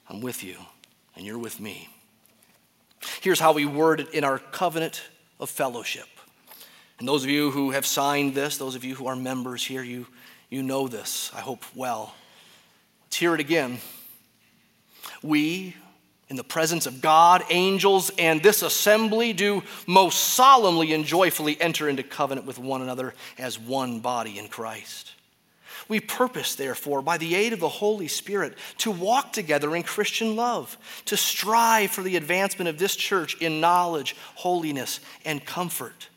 [0.08, 0.56] I'm with you,
[1.16, 1.88] and you're with me.
[3.20, 5.02] Here's how we word it in our covenant
[5.38, 6.08] of fellowship.
[7.01, 9.82] And those of you who have signed this, those of you who are members here,
[9.82, 10.07] you,
[10.51, 12.14] you know this, I hope, well.
[13.05, 13.78] Let's hear it again.
[15.22, 15.74] We,
[16.28, 21.88] in the presence of God, angels, and this assembly, do most solemnly and joyfully enter
[21.88, 25.14] into covenant with one another as one body in Christ.
[25.88, 30.36] We purpose, therefore, by the aid of the Holy Spirit, to walk together in Christian
[30.36, 30.76] love,
[31.07, 36.09] to strive for the advancement of this church in knowledge, holiness, and comfort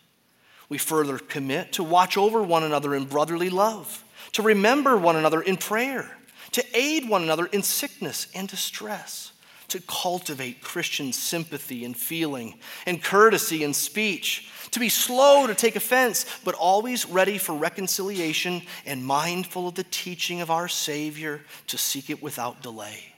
[0.73, 5.39] we further commit to watch over one another in brotherly love, to remember one another
[5.39, 6.17] in prayer,
[6.51, 9.33] to aid one another in sickness and distress,
[9.67, 12.57] to cultivate Christian sympathy and feeling,
[12.87, 18.63] and courtesy in speech, to be slow to take offense, but always ready for reconciliation
[18.87, 23.13] and mindful of the teaching of our Savior to seek it without delay.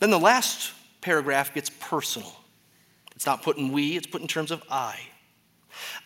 [0.00, 2.34] Then the last paragraph gets personal.
[3.14, 4.98] It's not put in we, it's put in terms of I.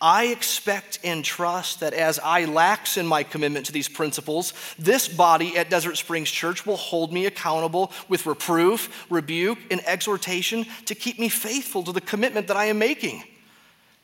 [0.01, 5.07] I expect and trust that as I lax in my commitment to these principles, this
[5.07, 10.95] body at Desert Springs Church will hold me accountable with reproof, rebuke, and exhortation to
[10.95, 13.23] keep me faithful to the commitment that I am making.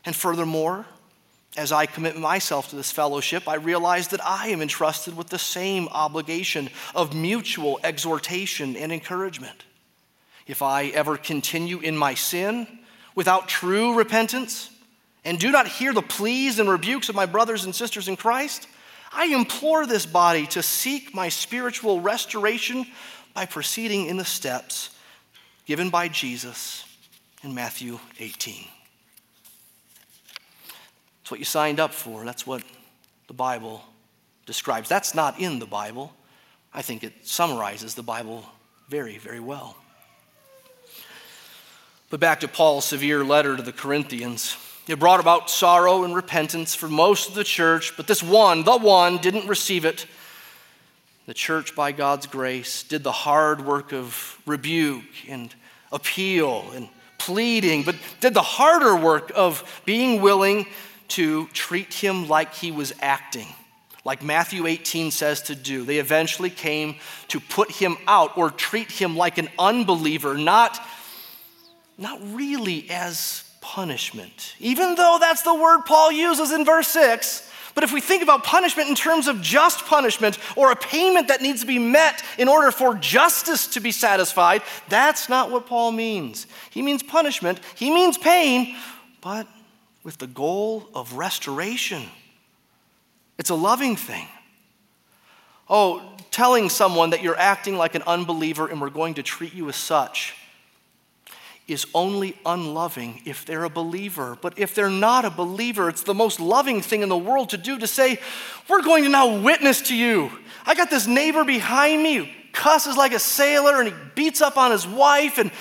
[0.06, 0.86] And furthermore,
[1.58, 5.40] As I commit myself to this fellowship, I realize that I am entrusted with the
[5.40, 9.64] same obligation of mutual exhortation and encouragement.
[10.48, 12.68] If I ever continue in my sin
[13.16, 14.70] without true repentance
[15.26, 18.68] and do not hear the pleas and rebukes of my brothers and sisters in Christ,
[19.12, 22.86] I implore this body to seek my spiritual restoration
[23.34, 24.92] by proceeding in the steps
[25.66, 26.86] given by Jesus
[27.44, 28.66] in Matthew 18.
[31.20, 32.24] That's what you signed up for.
[32.24, 32.62] That's what
[33.28, 33.84] the Bible
[34.46, 34.88] describes.
[34.88, 36.14] That's not in the Bible.
[36.72, 38.46] I think it summarizes the Bible
[38.90, 39.76] very, very well.
[42.12, 44.56] But back to Paul's severe letter to the Corinthians.
[44.88, 48.78] It brought about sorrow and repentance for most of the church, but this one, the
[48.78, 50.06] one, didn't receive it.
[51.26, 55.54] The church, by God's grace, did the hard work of rebuke and
[55.92, 60.68] appeal and pleading, but did the harder work of being willing
[61.08, 63.48] to treat him like he was acting,
[64.04, 65.84] like Matthew 18 says to do.
[65.84, 66.98] They eventually came
[67.30, 70.80] to put him out or treat him like an unbeliever, not,
[71.98, 77.52] not really as punishment, even though that's the word Paul uses in verse 6.
[77.74, 81.42] But if we think about punishment in terms of just punishment or a payment that
[81.42, 85.92] needs to be met in order for justice to be satisfied, that's not what Paul
[85.92, 86.46] means.
[86.70, 88.78] He means punishment, he means pain,
[89.20, 89.48] but
[90.04, 92.04] with the goal of restoration.
[93.40, 94.28] It's a loving thing.
[95.68, 99.68] Oh, telling someone that you're acting like an unbeliever and we're going to treat you
[99.70, 100.36] as such
[101.68, 104.38] is only unloving if they're a believer.
[104.40, 107.58] But if they're not a believer, it's the most loving thing in the world to
[107.58, 108.20] do to say,
[108.70, 110.32] We're going to now witness to you.
[110.66, 114.58] I got this neighbor behind me who cusses like a sailor and he beats up
[114.58, 115.52] on his wife and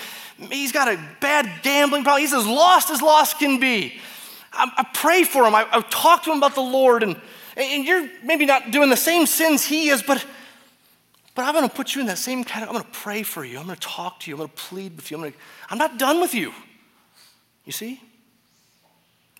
[0.51, 2.21] he's got a bad gambling problem.
[2.21, 3.99] He's as lost as lost can be.
[4.53, 5.55] I, I pray for him.
[5.55, 7.03] I, I, talk to him about the Lord.
[7.03, 7.19] And,
[7.57, 10.25] and you're maybe not doing the same sins he is, but,
[11.35, 13.43] but I'm going to put you in that same of, I'm going to pray for
[13.43, 13.59] you.
[13.59, 14.35] I'm going to talk to you.
[14.35, 15.17] I'm going to plead with you.
[15.17, 16.53] I'm, going to, I'm not done with you.
[17.65, 18.01] You see?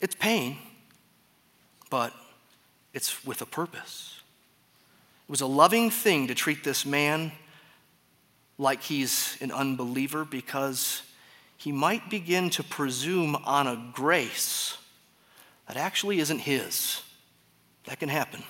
[0.02, 0.58] It's pain,
[1.90, 2.14] but
[2.94, 4.20] it's with a purpose.
[5.28, 7.32] It was a loving thing to treat this man
[8.58, 11.02] like he's an unbeliever because
[11.58, 14.78] he might begin to presume on a grace
[15.68, 17.02] that actually isn't his.
[17.86, 18.44] That can happen.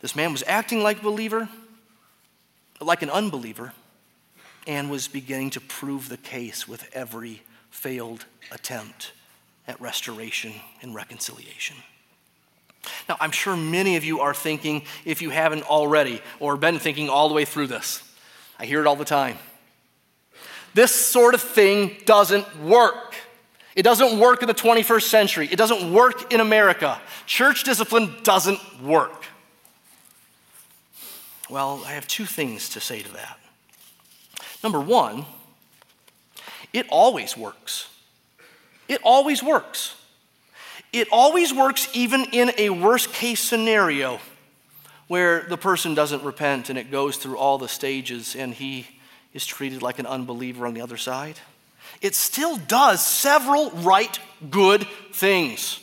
[0.00, 1.48] This man was acting like a believer,
[2.84, 3.72] like an unbeliever,
[4.66, 9.12] and was beginning to prove the case with every failed attempt
[9.66, 11.76] at restoration and reconciliation.
[13.08, 17.08] Now, I'm sure many of you are thinking, if you haven't already, or been thinking
[17.08, 18.02] all the way through this,
[18.58, 19.38] I hear it all the time.
[20.74, 23.14] This sort of thing doesn't work.
[23.76, 25.48] It doesn't work in the 21st century.
[25.50, 27.00] It doesn't work in America.
[27.26, 29.24] Church discipline doesn't work.
[31.50, 33.38] Well, I have two things to say to that.
[34.62, 35.26] Number one,
[36.72, 37.88] it always works.
[38.88, 39.94] It always works.
[40.92, 44.20] It always works even in a worst case scenario
[45.06, 48.86] where the person doesn't repent and it goes through all the stages and he
[49.32, 51.38] is treated like an unbeliever on the other side
[52.00, 54.18] it still does several right
[54.50, 55.80] good things.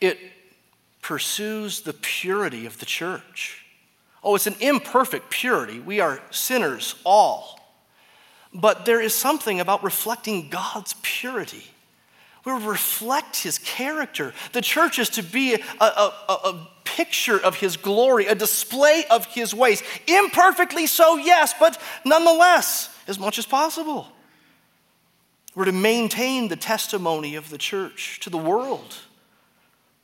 [0.00, 0.18] It
[1.02, 3.64] pursues the purity of the church.
[4.26, 5.78] Oh, it's an imperfect purity.
[5.78, 7.60] We are sinners all.
[8.52, 11.62] But there is something about reflecting God's purity.
[12.44, 14.34] We reflect his character.
[14.52, 19.26] The church is to be a, a, a, picture of his glory, a display of
[19.26, 19.82] his ways.
[20.06, 24.08] Imperfectly so, yes, but nonetheless, as much as possible.
[25.54, 28.96] We're to maintain the testimony of the church to the world.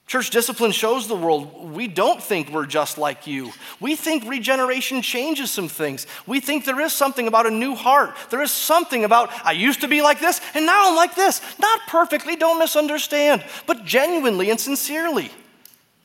[0.07, 3.51] Church discipline shows the world we don't think we're just like you.
[3.81, 6.07] We think regeneration changes some things.
[6.27, 8.15] We think there is something about a new heart.
[8.31, 11.41] There is something about, I used to be like this and now I'm like this.
[11.59, 15.31] Not perfectly, don't misunderstand, but genuinely and sincerely.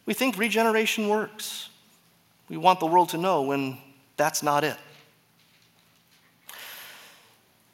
[0.06, 1.70] We think regeneration works.
[2.50, 3.78] We want the world to know when
[4.16, 4.78] that's not it.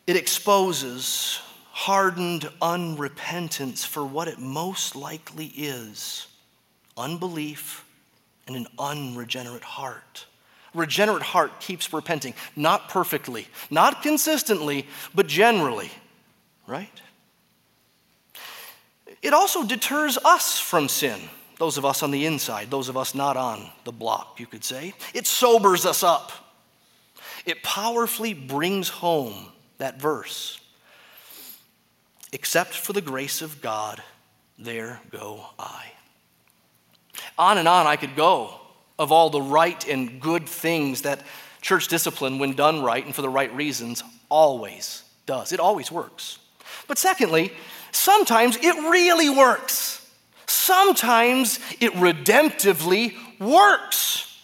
[0.08, 1.40] It exposes
[1.74, 6.28] hardened unrepentance for what it most likely is
[6.96, 7.84] unbelief
[8.46, 10.28] and an unregenerate heart.
[10.76, 15.90] Regenerate heart keeps repenting, not perfectly, not consistently, but generally,
[16.68, 17.02] right?
[19.24, 21.20] It also deters us from sin,
[21.58, 24.64] those of us on the inside, those of us not on the block, you could
[24.64, 24.94] say.
[25.16, 26.32] It sobers us up.
[27.48, 29.48] It powerfully brings home
[29.80, 30.60] that verse
[32.34, 34.02] except for the grace of God
[34.58, 35.92] there go I.
[37.38, 38.60] On and on I could go
[38.98, 41.22] of all the right and good things that
[41.62, 45.54] church discipline, when done right and for the right reasons, always does.
[45.54, 46.40] It always works.
[46.88, 47.54] But secondly,
[47.92, 50.06] sometimes it really works.
[50.48, 54.38] Sometimes it redemptively works.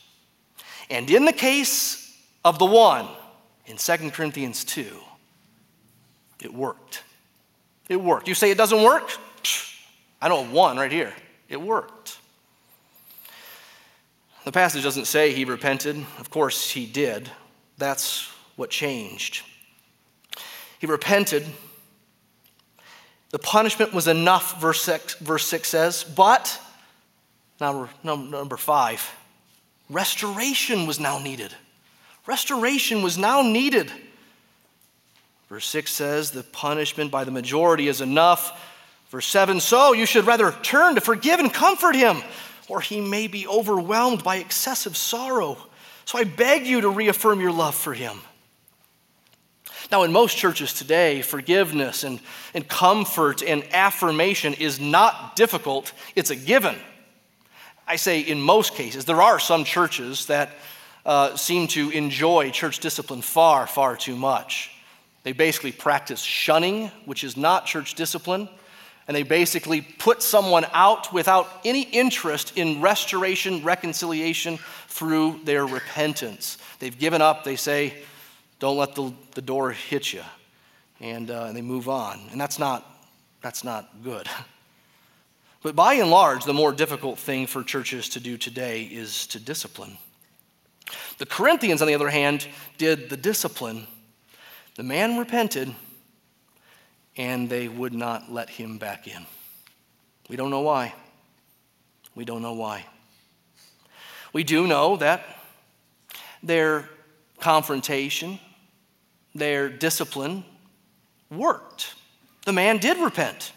[0.89, 2.15] And in the case
[2.45, 3.07] of the one
[3.65, 4.87] in 2 Corinthians 2,
[6.43, 7.03] it worked.
[7.89, 8.27] It worked.
[8.27, 9.09] You say it doesn't work?
[10.21, 11.13] I know one right here.
[11.49, 12.19] It worked.
[14.45, 15.97] The passage doesn't say he repented.
[16.19, 17.29] Of course, he did.
[17.77, 19.43] That's what changed.
[20.79, 21.45] He repented.
[23.31, 26.59] The punishment was enough, verse 6, verse 6 says, but,
[27.59, 29.15] now number five,
[29.89, 31.53] restoration was now needed.
[32.25, 33.91] Restoration was now needed.
[35.50, 38.66] Verse 6 says, the punishment by the majority is enough.
[39.10, 42.22] Verse 7, so you should rather turn to forgive and comfort him
[42.70, 45.58] or he may be overwhelmed by excessive sorrow.
[46.06, 48.20] So I beg you to reaffirm your love for him.
[49.91, 52.20] Now, in most churches today, forgiveness and,
[52.54, 56.76] and comfort and affirmation is not difficult, it's a given.
[57.88, 59.06] I say in most cases.
[59.06, 60.52] There are some churches that
[61.08, 64.72] uh, seem to enjoy church discipline far, far too much.
[65.24, 68.49] They basically practice shunning, which is not church discipline
[69.09, 76.59] and they basically put someone out without any interest in restoration, reconciliation through their repentance.
[76.78, 77.95] They've given up, they say,
[78.59, 80.22] don't let the, the door hit you.
[81.01, 82.20] And, uh, and they move on.
[82.32, 82.86] And that's not,
[83.41, 84.30] that's not good.
[85.61, 89.41] But by and large, the more difficult thing for churches to do today is to
[89.41, 89.97] discipline.
[91.17, 92.47] The Corinthians, on the other hand,
[92.78, 93.86] did the discipline.
[94.80, 95.75] The man repented
[97.17, 99.25] and they would not let him back in.
[100.30, 100.93] We don't know why.
[102.15, 102.86] We don't know why.
[104.32, 105.25] We do know that
[106.41, 106.88] their
[107.41, 108.39] confrontation,
[109.36, 110.45] their discipline
[111.30, 111.93] worked.
[112.45, 113.51] The man did repent.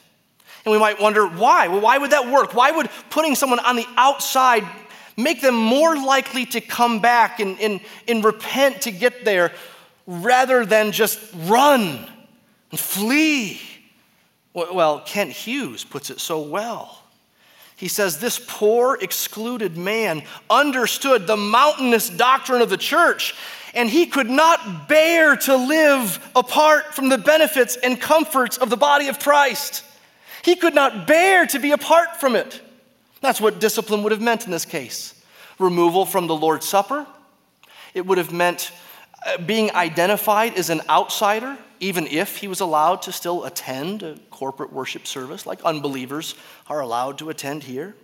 [0.64, 1.68] And we might wonder why.
[1.68, 2.52] Well, why would that work?
[2.52, 4.64] Why would putting someone on the outside
[5.16, 9.52] make them more likely to come back and, and, and repent to get there
[10.06, 12.06] rather than just run
[12.70, 13.60] and flee.
[14.54, 17.02] Well, Kent Hughes puts it so well.
[17.76, 23.34] He says, This poor, excluded man understood the mountainous doctrine of the church,
[23.74, 28.76] and he could not bear to live apart from the benefits and comforts of the
[28.76, 29.84] body of Christ.
[30.44, 32.60] He could not bear to be apart from it.
[33.20, 35.14] That's what discipline would have meant in this case
[35.58, 37.06] removal from the Lord's Supper.
[37.94, 38.72] It would have meant
[39.26, 44.16] Uh, being identified as an outsider even if he was allowed to still attend a
[44.30, 46.36] corporate worship service, like unbelievers
[46.68, 47.96] are allowed to attend here.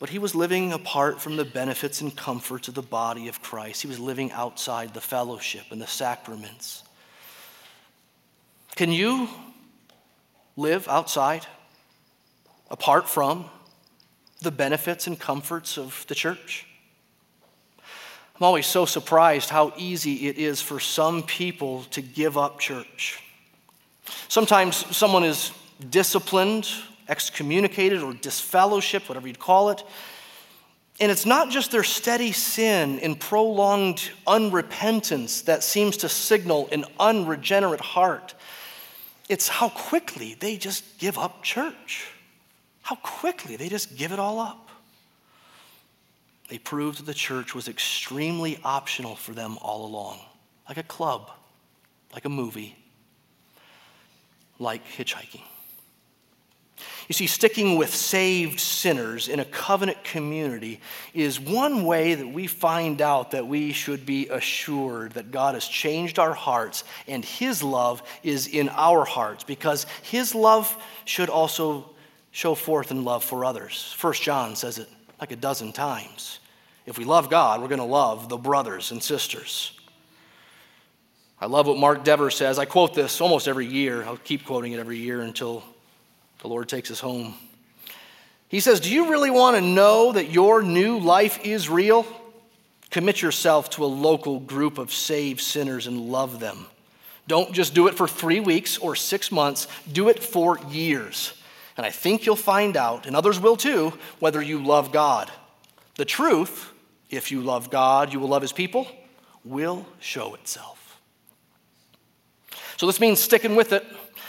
[0.00, 3.82] But he was living apart from the benefits and comforts of the body of Christ.
[3.82, 6.82] He was living outside the fellowship and the sacraments.
[8.74, 9.28] Can you
[10.56, 11.46] live outside,
[12.72, 13.44] apart from
[14.42, 16.66] the benefits and comforts of the church?
[18.40, 23.22] I'm always so surprised how easy it is for some people to give up church.
[24.28, 25.52] Sometimes someone is
[25.90, 26.66] disciplined,
[27.06, 29.82] excommunicated, or disfellowshipped, whatever you'd call it.
[31.00, 36.86] And it's not just their steady sin and prolonged unrepentance that seems to signal an
[36.98, 38.34] unregenerate heart.
[39.28, 42.08] It's how quickly they just give up church.
[42.80, 44.69] How quickly they just give it all up.
[46.50, 50.18] They proved that the church was extremely optional for them all along,
[50.68, 51.30] like a club,
[52.12, 52.76] like a movie,
[54.58, 55.42] like hitchhiking.
[57.06, 60.80] You see, sticking with saved sinners in a covenant community
[61.14, 65.68] is one way that we find out that we should be assured that God has
[65.68, 71.90] changed our hearts and His love is in our hearts because His love should also
[72.32, 73.94] show forth in love for others.
[73.96, 74.88] First John says it
[75.20, 76.40] like a dozen times.
[76.86, 79.78] If we love God, we're going to love the brothers and sisters.
[81.40, 82.58] I love what Mark Dever says.
[82.58, 84.02] I quote this almost every year.
[84.04, 85.62] I'll keep quoting it every year until
[86.40, 87.34] the Lord takes us home.
[88.48, 92.06] He says, Do you really want to know that your new life is real?
[92.90, 96.66] Commit yourself to a local group of saved sinners and love them.
[97.28, 101.32] Don't just do it for three weeks or six months, do it for years.
[101.80, 105.30] And I think you'll find out, and others will too, whether you love God.
[105.94, 106.74] The truth
[107.08, 108.86] if you love God, you will love his people,
[109.46, 111.00] will show itself.
[112.76, 113.82] So this means sticking with it.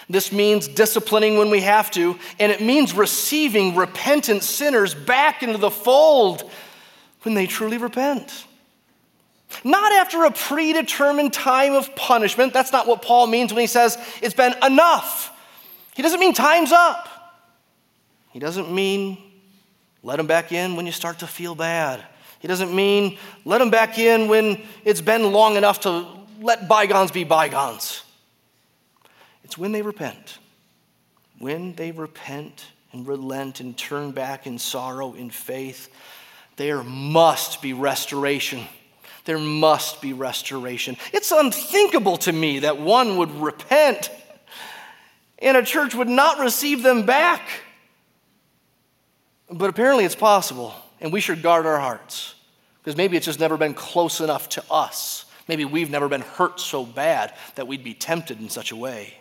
[0.10, 5.58] This means disciplining when we have to, and it means receiving repentant sinners back into
[5.58, 6.50] the fold
[7.24, 8.46] when they truly repent.
[9.66, 12.54] Not after a predetermined time of punishment.
[12.54, 15.38] That's not what Paul means when he says it's been enough.
[15.98, 17.10] He doesn't mean time's up.
[18.32, 19.18] He doesn't mean
[20.04, 22.04] let them back in when you start to feel bad.
[22.40, 26.08] He doesn't mean let them back in when it's been long enough to
[26.40, 28.04] let bygones be bygones.
[29.44, 30.40] It's when they repent.
[31.38, 35.90] When they repent and relent and turn back in sorrow, in faith,
[36.56, 38.66] there must be restoration.
[39.26, 40.98] There must be restoration.
[41.14, 44.10] It's unthinkable to me that one would repent
[45.40, 47.42] and a church would not receive them back.
[49.52, 52.36] But apparently it's possible, and we should guard our hearts
[52.80, 55.26] because maybe it's just never been close enough to us.
[55.48, 59.14] Maybe we've never been hurt so bad that we'd be tempted in such a way.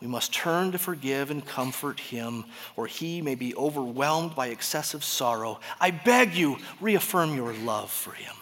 [0.00, 5.04] We must turn to forgive and comfort him, or he may be overwhelmed by excessive
[5.04, 5.60] sorrow.
[5.78, 8.34] I beg you, reaffirm your love for him.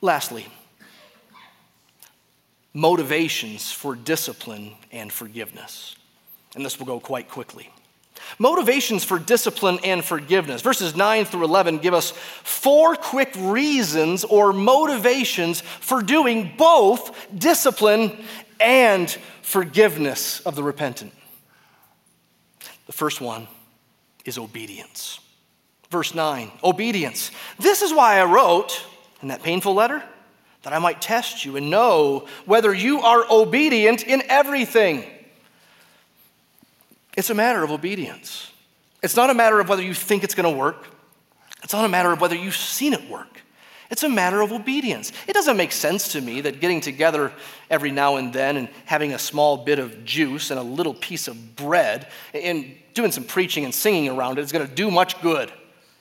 [0.00, 0.46] Lastly,
[2.74, 5.96] motivations for discipline and forgiveness.
[6.54, 7.70] And this will go quite quickly.
[8.38, 10.62] Motivations for discipline and forgiveness.
[10.62, 18.16] Verses 9 through 11 give us four quick reasons or motivations for doing both discipline
[18.60, 19.10] and
[19.42, 21.12] forgiveness of the repentant.
[22.86, 23.48] The first one
[24.24, 25.20] is obedience.
[25.90, 27.30] Verse 9 obedience.
[27.58, 28.84] This is why I wrote
[29.22, 30.02] in that painful letter
[30.62, 35.04] that I might test you and know whether you are obedient in everything.
[37.18, 38.52] It's a matter of obedience.
[39.02, 40.86] It's not a matter of whether you think it's going to work.
[41.64, 43.42] It's not a matter of whether you've seen it work.
[43.90, 45.10] It's a matter of obedience.
[45.26, 47.32] It doesn't make sense to me that getting together
[47.70, 51.26] every now and then and having a small bit of juice and a little piece
[51.26, 55.20] of bread and doing some preaching and singing around it is going to do much
[55.20, 55.50] good.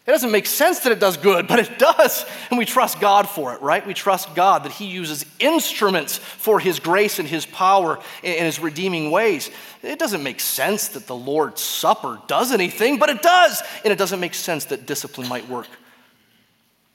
[0.08, 2.26] It doesn't make sense that it does good, but it does.
[2.50, 3.86] And we trust God for it, right?
[3.86, 8.58] We trust God that He uses instruments for His grace and His power and His
[8.58, 9.52] redeeming ways.
[9.84, 13.62] It doesn't make sense that the Lord's Supper does anything, but it does.
[13.84, 15.68] And it doesn't make sense that discipline might work,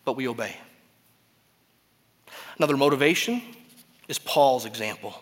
[0.07, 0.57] but we obey.
[2.57, 3.43] Another motivation
[4.09, 5.21] is Paul's example.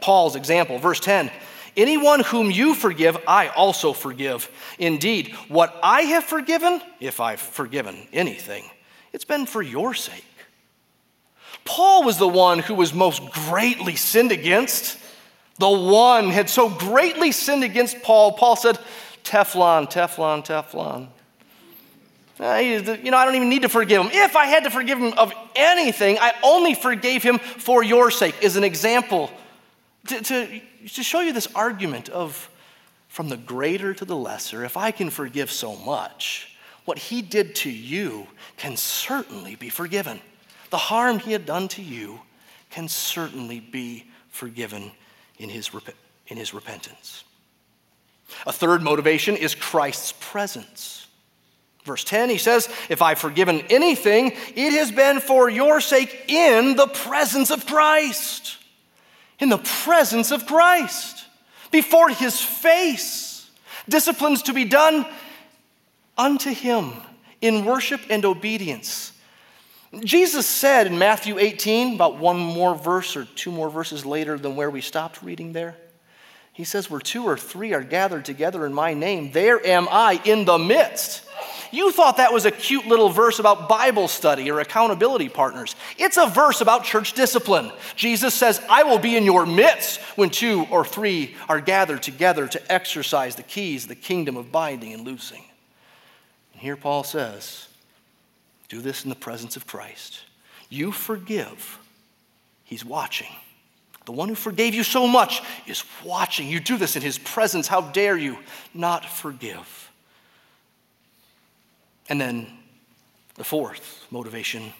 [0.00, 1.32] Paul's example, verse 10
[1.76, 4.50] Anyone whom you forgive, I also forgive.
[4.78, 8.64] Indeed, what I have forgiven, if I've forgiven anything,
[9.12, 10.24] it's been for your sake.
[11.64, 14.98] Paul was the one who was most greatly sinned against.
[15.58, 18.32] The one had so greatly sinned against Paul.
[18.32, 18.78] Paul said,
[19.24, 21.08] Teflon, Teflon, Teflon.
[22.38, 24.10] Uh, you know, I don't even need to forgive him.
[24.12, 28.42] If I had to forgive him of anything, I only forgave him for your sake,
[28.44, 29.30] as an example
[30.08, 30.60] to, to,
[30.94, 32.50] to show you this argument of
[33.08, 37.54] from the greater to the lesser, if I can forgive so much, what he did
[37.56, 38.26] to you
[38.56, 40.20] can certainly be forgiven.
[40.70, 42.20] The harm he had done to you
[42.70, 44.92] can certainly be forgiven
[45.38, 45.70] in his,
[46.26, 47.24] in his repentance.
[48.46, 51.06] A third motivation is Christ's presence.
[51.84, 56.76] Verse 10, he says, If I've forgiven anything, it has been for your sake in
[56.76, 58.58] the presence of Christ
[59.38, 61.24] in the presence of Christ,
[61.70, 63.50] before his face.
[63.88, 65.06] Disciplines to be done
[66.16, 66.92] unto him
[67.40, 69.12] in worship and obedience.
[70.04, 74.56] Jesus said in Matthew 18, about one more verse or two more verses later than
[74.56, 75.76] where we stopped reading there,
[76.52, 80.20] he says, Where two or three are gathered together in my name, there am I
[80.24, 81.25] in the midst.
[81.72, 85.76] You thought that was a cute little verse about Bible study or accountability partners.
[85.98, 87.72] It's a verse about church discipline.
[87.94, 92.46] Jesus says, I will be in your midst when two or three are gathered together
[92.48, 95.44] to exercise the keys of the kingdom of binding and loosing.
[96.52, 97.68] And here Paul says,
[98.68, 100.20] do this in the presence of Christ.
[100.68, 101.78] You forgive,
[102.64, 103.28] he's watching.
[104.06, 106.48] The one who forgave you so much is watching.
[106.48, 107.66] You do this in his presence.
[107.66, 108.38] How dare you
[108.72, 109.90] not forgive?
[112.08, 112.46] And then
[113.34, 114.72] the fourth motivation.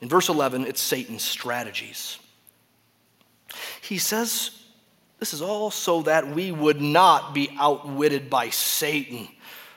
[0.00, 2.18] In verse 11, it's Satan's strategies.
[3.80, 4.50] He says,
[5.18, 9.28] This is all so that we would not be outwitted by Satan,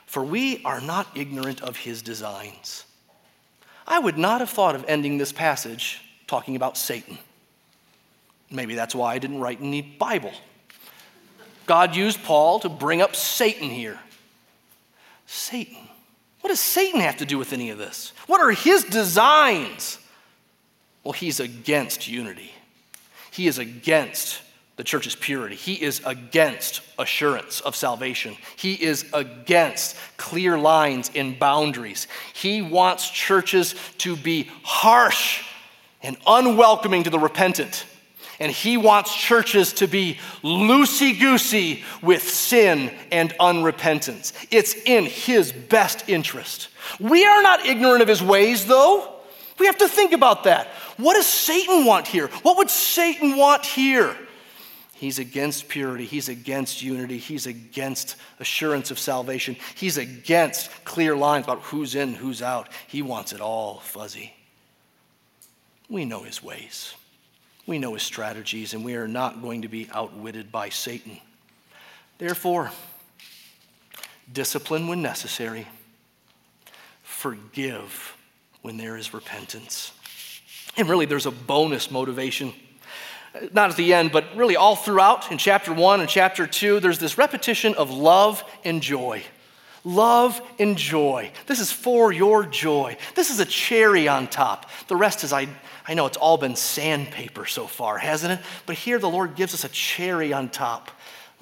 [0.06, 2.84] for we are not ignorant of his designs.
[3.86, 7.18] I would not have thought of ending this passage talking about Satan.
[8.50, 10.32] Maybe that's why I didn't write the Bible.
[11.66, 13.98] God used Paul to bring up Satan here.
[15.26, 15.88] Satan.
[16.42, 18.12] What does Satan have to do with any of this?
[18.26, 19.98] What are his designs?
[21.04, 22.52] Well, he's against unity.
[23.30, 24.42] He is against
[24.76, 25.54] the church's purity.
[25.54, 28.36] He is against assurance of salvation.
[28.56, 32.08] He is against clear lines in boundaries.
[32.34, 35.44] He wants churches to be harsh
[36.02, 37.86] and unwelcoming to the repentant.
[38.42, 44.32] And he wants churches to be loosey goosey with sin and unrepentance.
[44.50, 46.68] It's in his best interest.
[46.98, 49.14] We are not ignorant of his ways, though.
[49.60, 50.66] We have to think about that.
[50.96, 52.26] What does Satan want here?
[52.42, 54.16] What would Satan want here?
[54.92, 56.04] He's against purity.
[56.04, 57.18] He's against unity.
[57.18, 59.56] He's against assurance of salvation.
[59.76, 62.68] He's against clear lines about who's in, who's out.
[62.88, 64.34] He wants it all fuzzy.
[65.88, 66.94] We know his ways,
[67.66, 71.18] we know his strategies, and we are not going to be outwitted by Satan.
[72.18, 72.70] Therefore,
[74.32, 75.66] discipline when necessary,
[77.02, 78.16] forgive
[78.62, 79.92] when there is repentance.
[80.76, 82.52] And really, there's a bonus motivation
[83.52, 86.98] not at the end, but really all throughout in chapter one and chapter two, there's
[86.98, 89.22] this repetition of love and joy.
[89.84, 91.30] Love and joy.
[91.46, 92.96] This is for your joy.
[93.14, 94.70] This is a cherry on top.
[94.86, 95.48] The rest is, I,
[95.86, 98.46] I know it's all been sandpaper so far, hasn't it?
[98.66, 100.90] But here the Lord gives us a cherry on top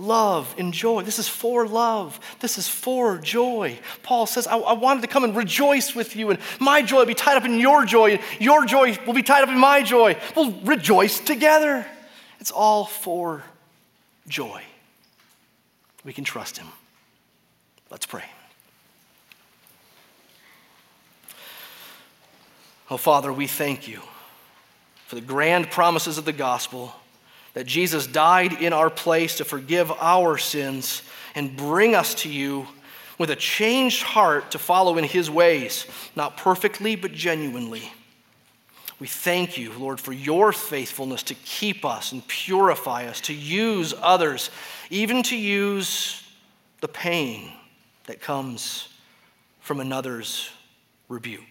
[0.01, 1.03] love and joy.
[1.03, 2.18] This is for love.
[2.41, 3.78] This is for joy.
[4.03, 7.07] Paul says, I, I, wanted to come and rejoice with you, and my joy will
[7.07, 9.82] be tied up in your joy, and your joy will be tied up in my
[9.82, 10.16] joy.
[10.34, 11.86] We'll rejoice together.
[12.41, 13.45] It's all for
[14.26, 14.62] joy.
[16.03, 16.66] We can trust him.
[17.91, 18.24] Let's pray.
[22.88, 24.01] Oh, Father, we thank you
[25.07, 26.95] for the grand promises of the gospel
[27.55, 31.03] that Jesus died in our place to forgive our sins
[31.34, 32.66] and bring us to you
[33.18, 37.93] with a changed heart to follow in his ways, not perfectly, but genuinely.
[38.99, 43.95] We thank you, Lord, for your faithfulness to keep us and purify us, to use
[44.01, 44.51] others,
[44.91, 46.22] even to use
[46.80, 47.53] the pain
[48.11, 48.89] that comes
[49.61, 50.51] from another's
[51.09, 51.45] rebuke.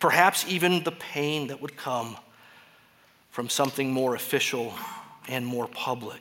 [0.00, 2.16] Perhaps even the pain that would come
[3.30, 4.74] from something more official
[5.28, 6.20] and more public.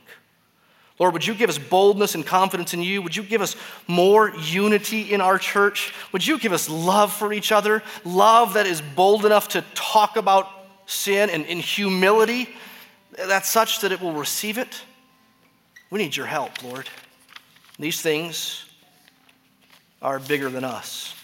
[1.00, 3.02] Lord, would you give us boldness and confidence in you?
[3.02, 3.56] Would you give us
[3.88, 5.96] more unity in our church?
[6.12, 7.82] Would you give us love for each other?
[8.06, 10.48] Love that is bold enough to talk about
[10.86, 12.50] sin and in humility
[13.14, 14.84] that's such that it will receive it?
[15.90, 16.88] We need your help, Lord.
[17.80, 18.66] These things
[20.04, 21.16] are bigger than us.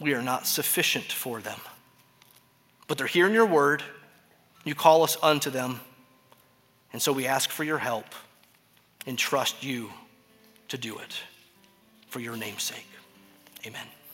[0.00, 1.60] We are not sufficient for them.
[2.88, 3.82] But they're here in your word.
[4.64, 5.80] You call us unto them.
[6.92, 8.06] And so we ask for your help
[9.06, 9.90] and trust you
[10.68, 11.22] to do it
[12.08, 12.88] for your name's sake.
[13.64, 13.86] Amen.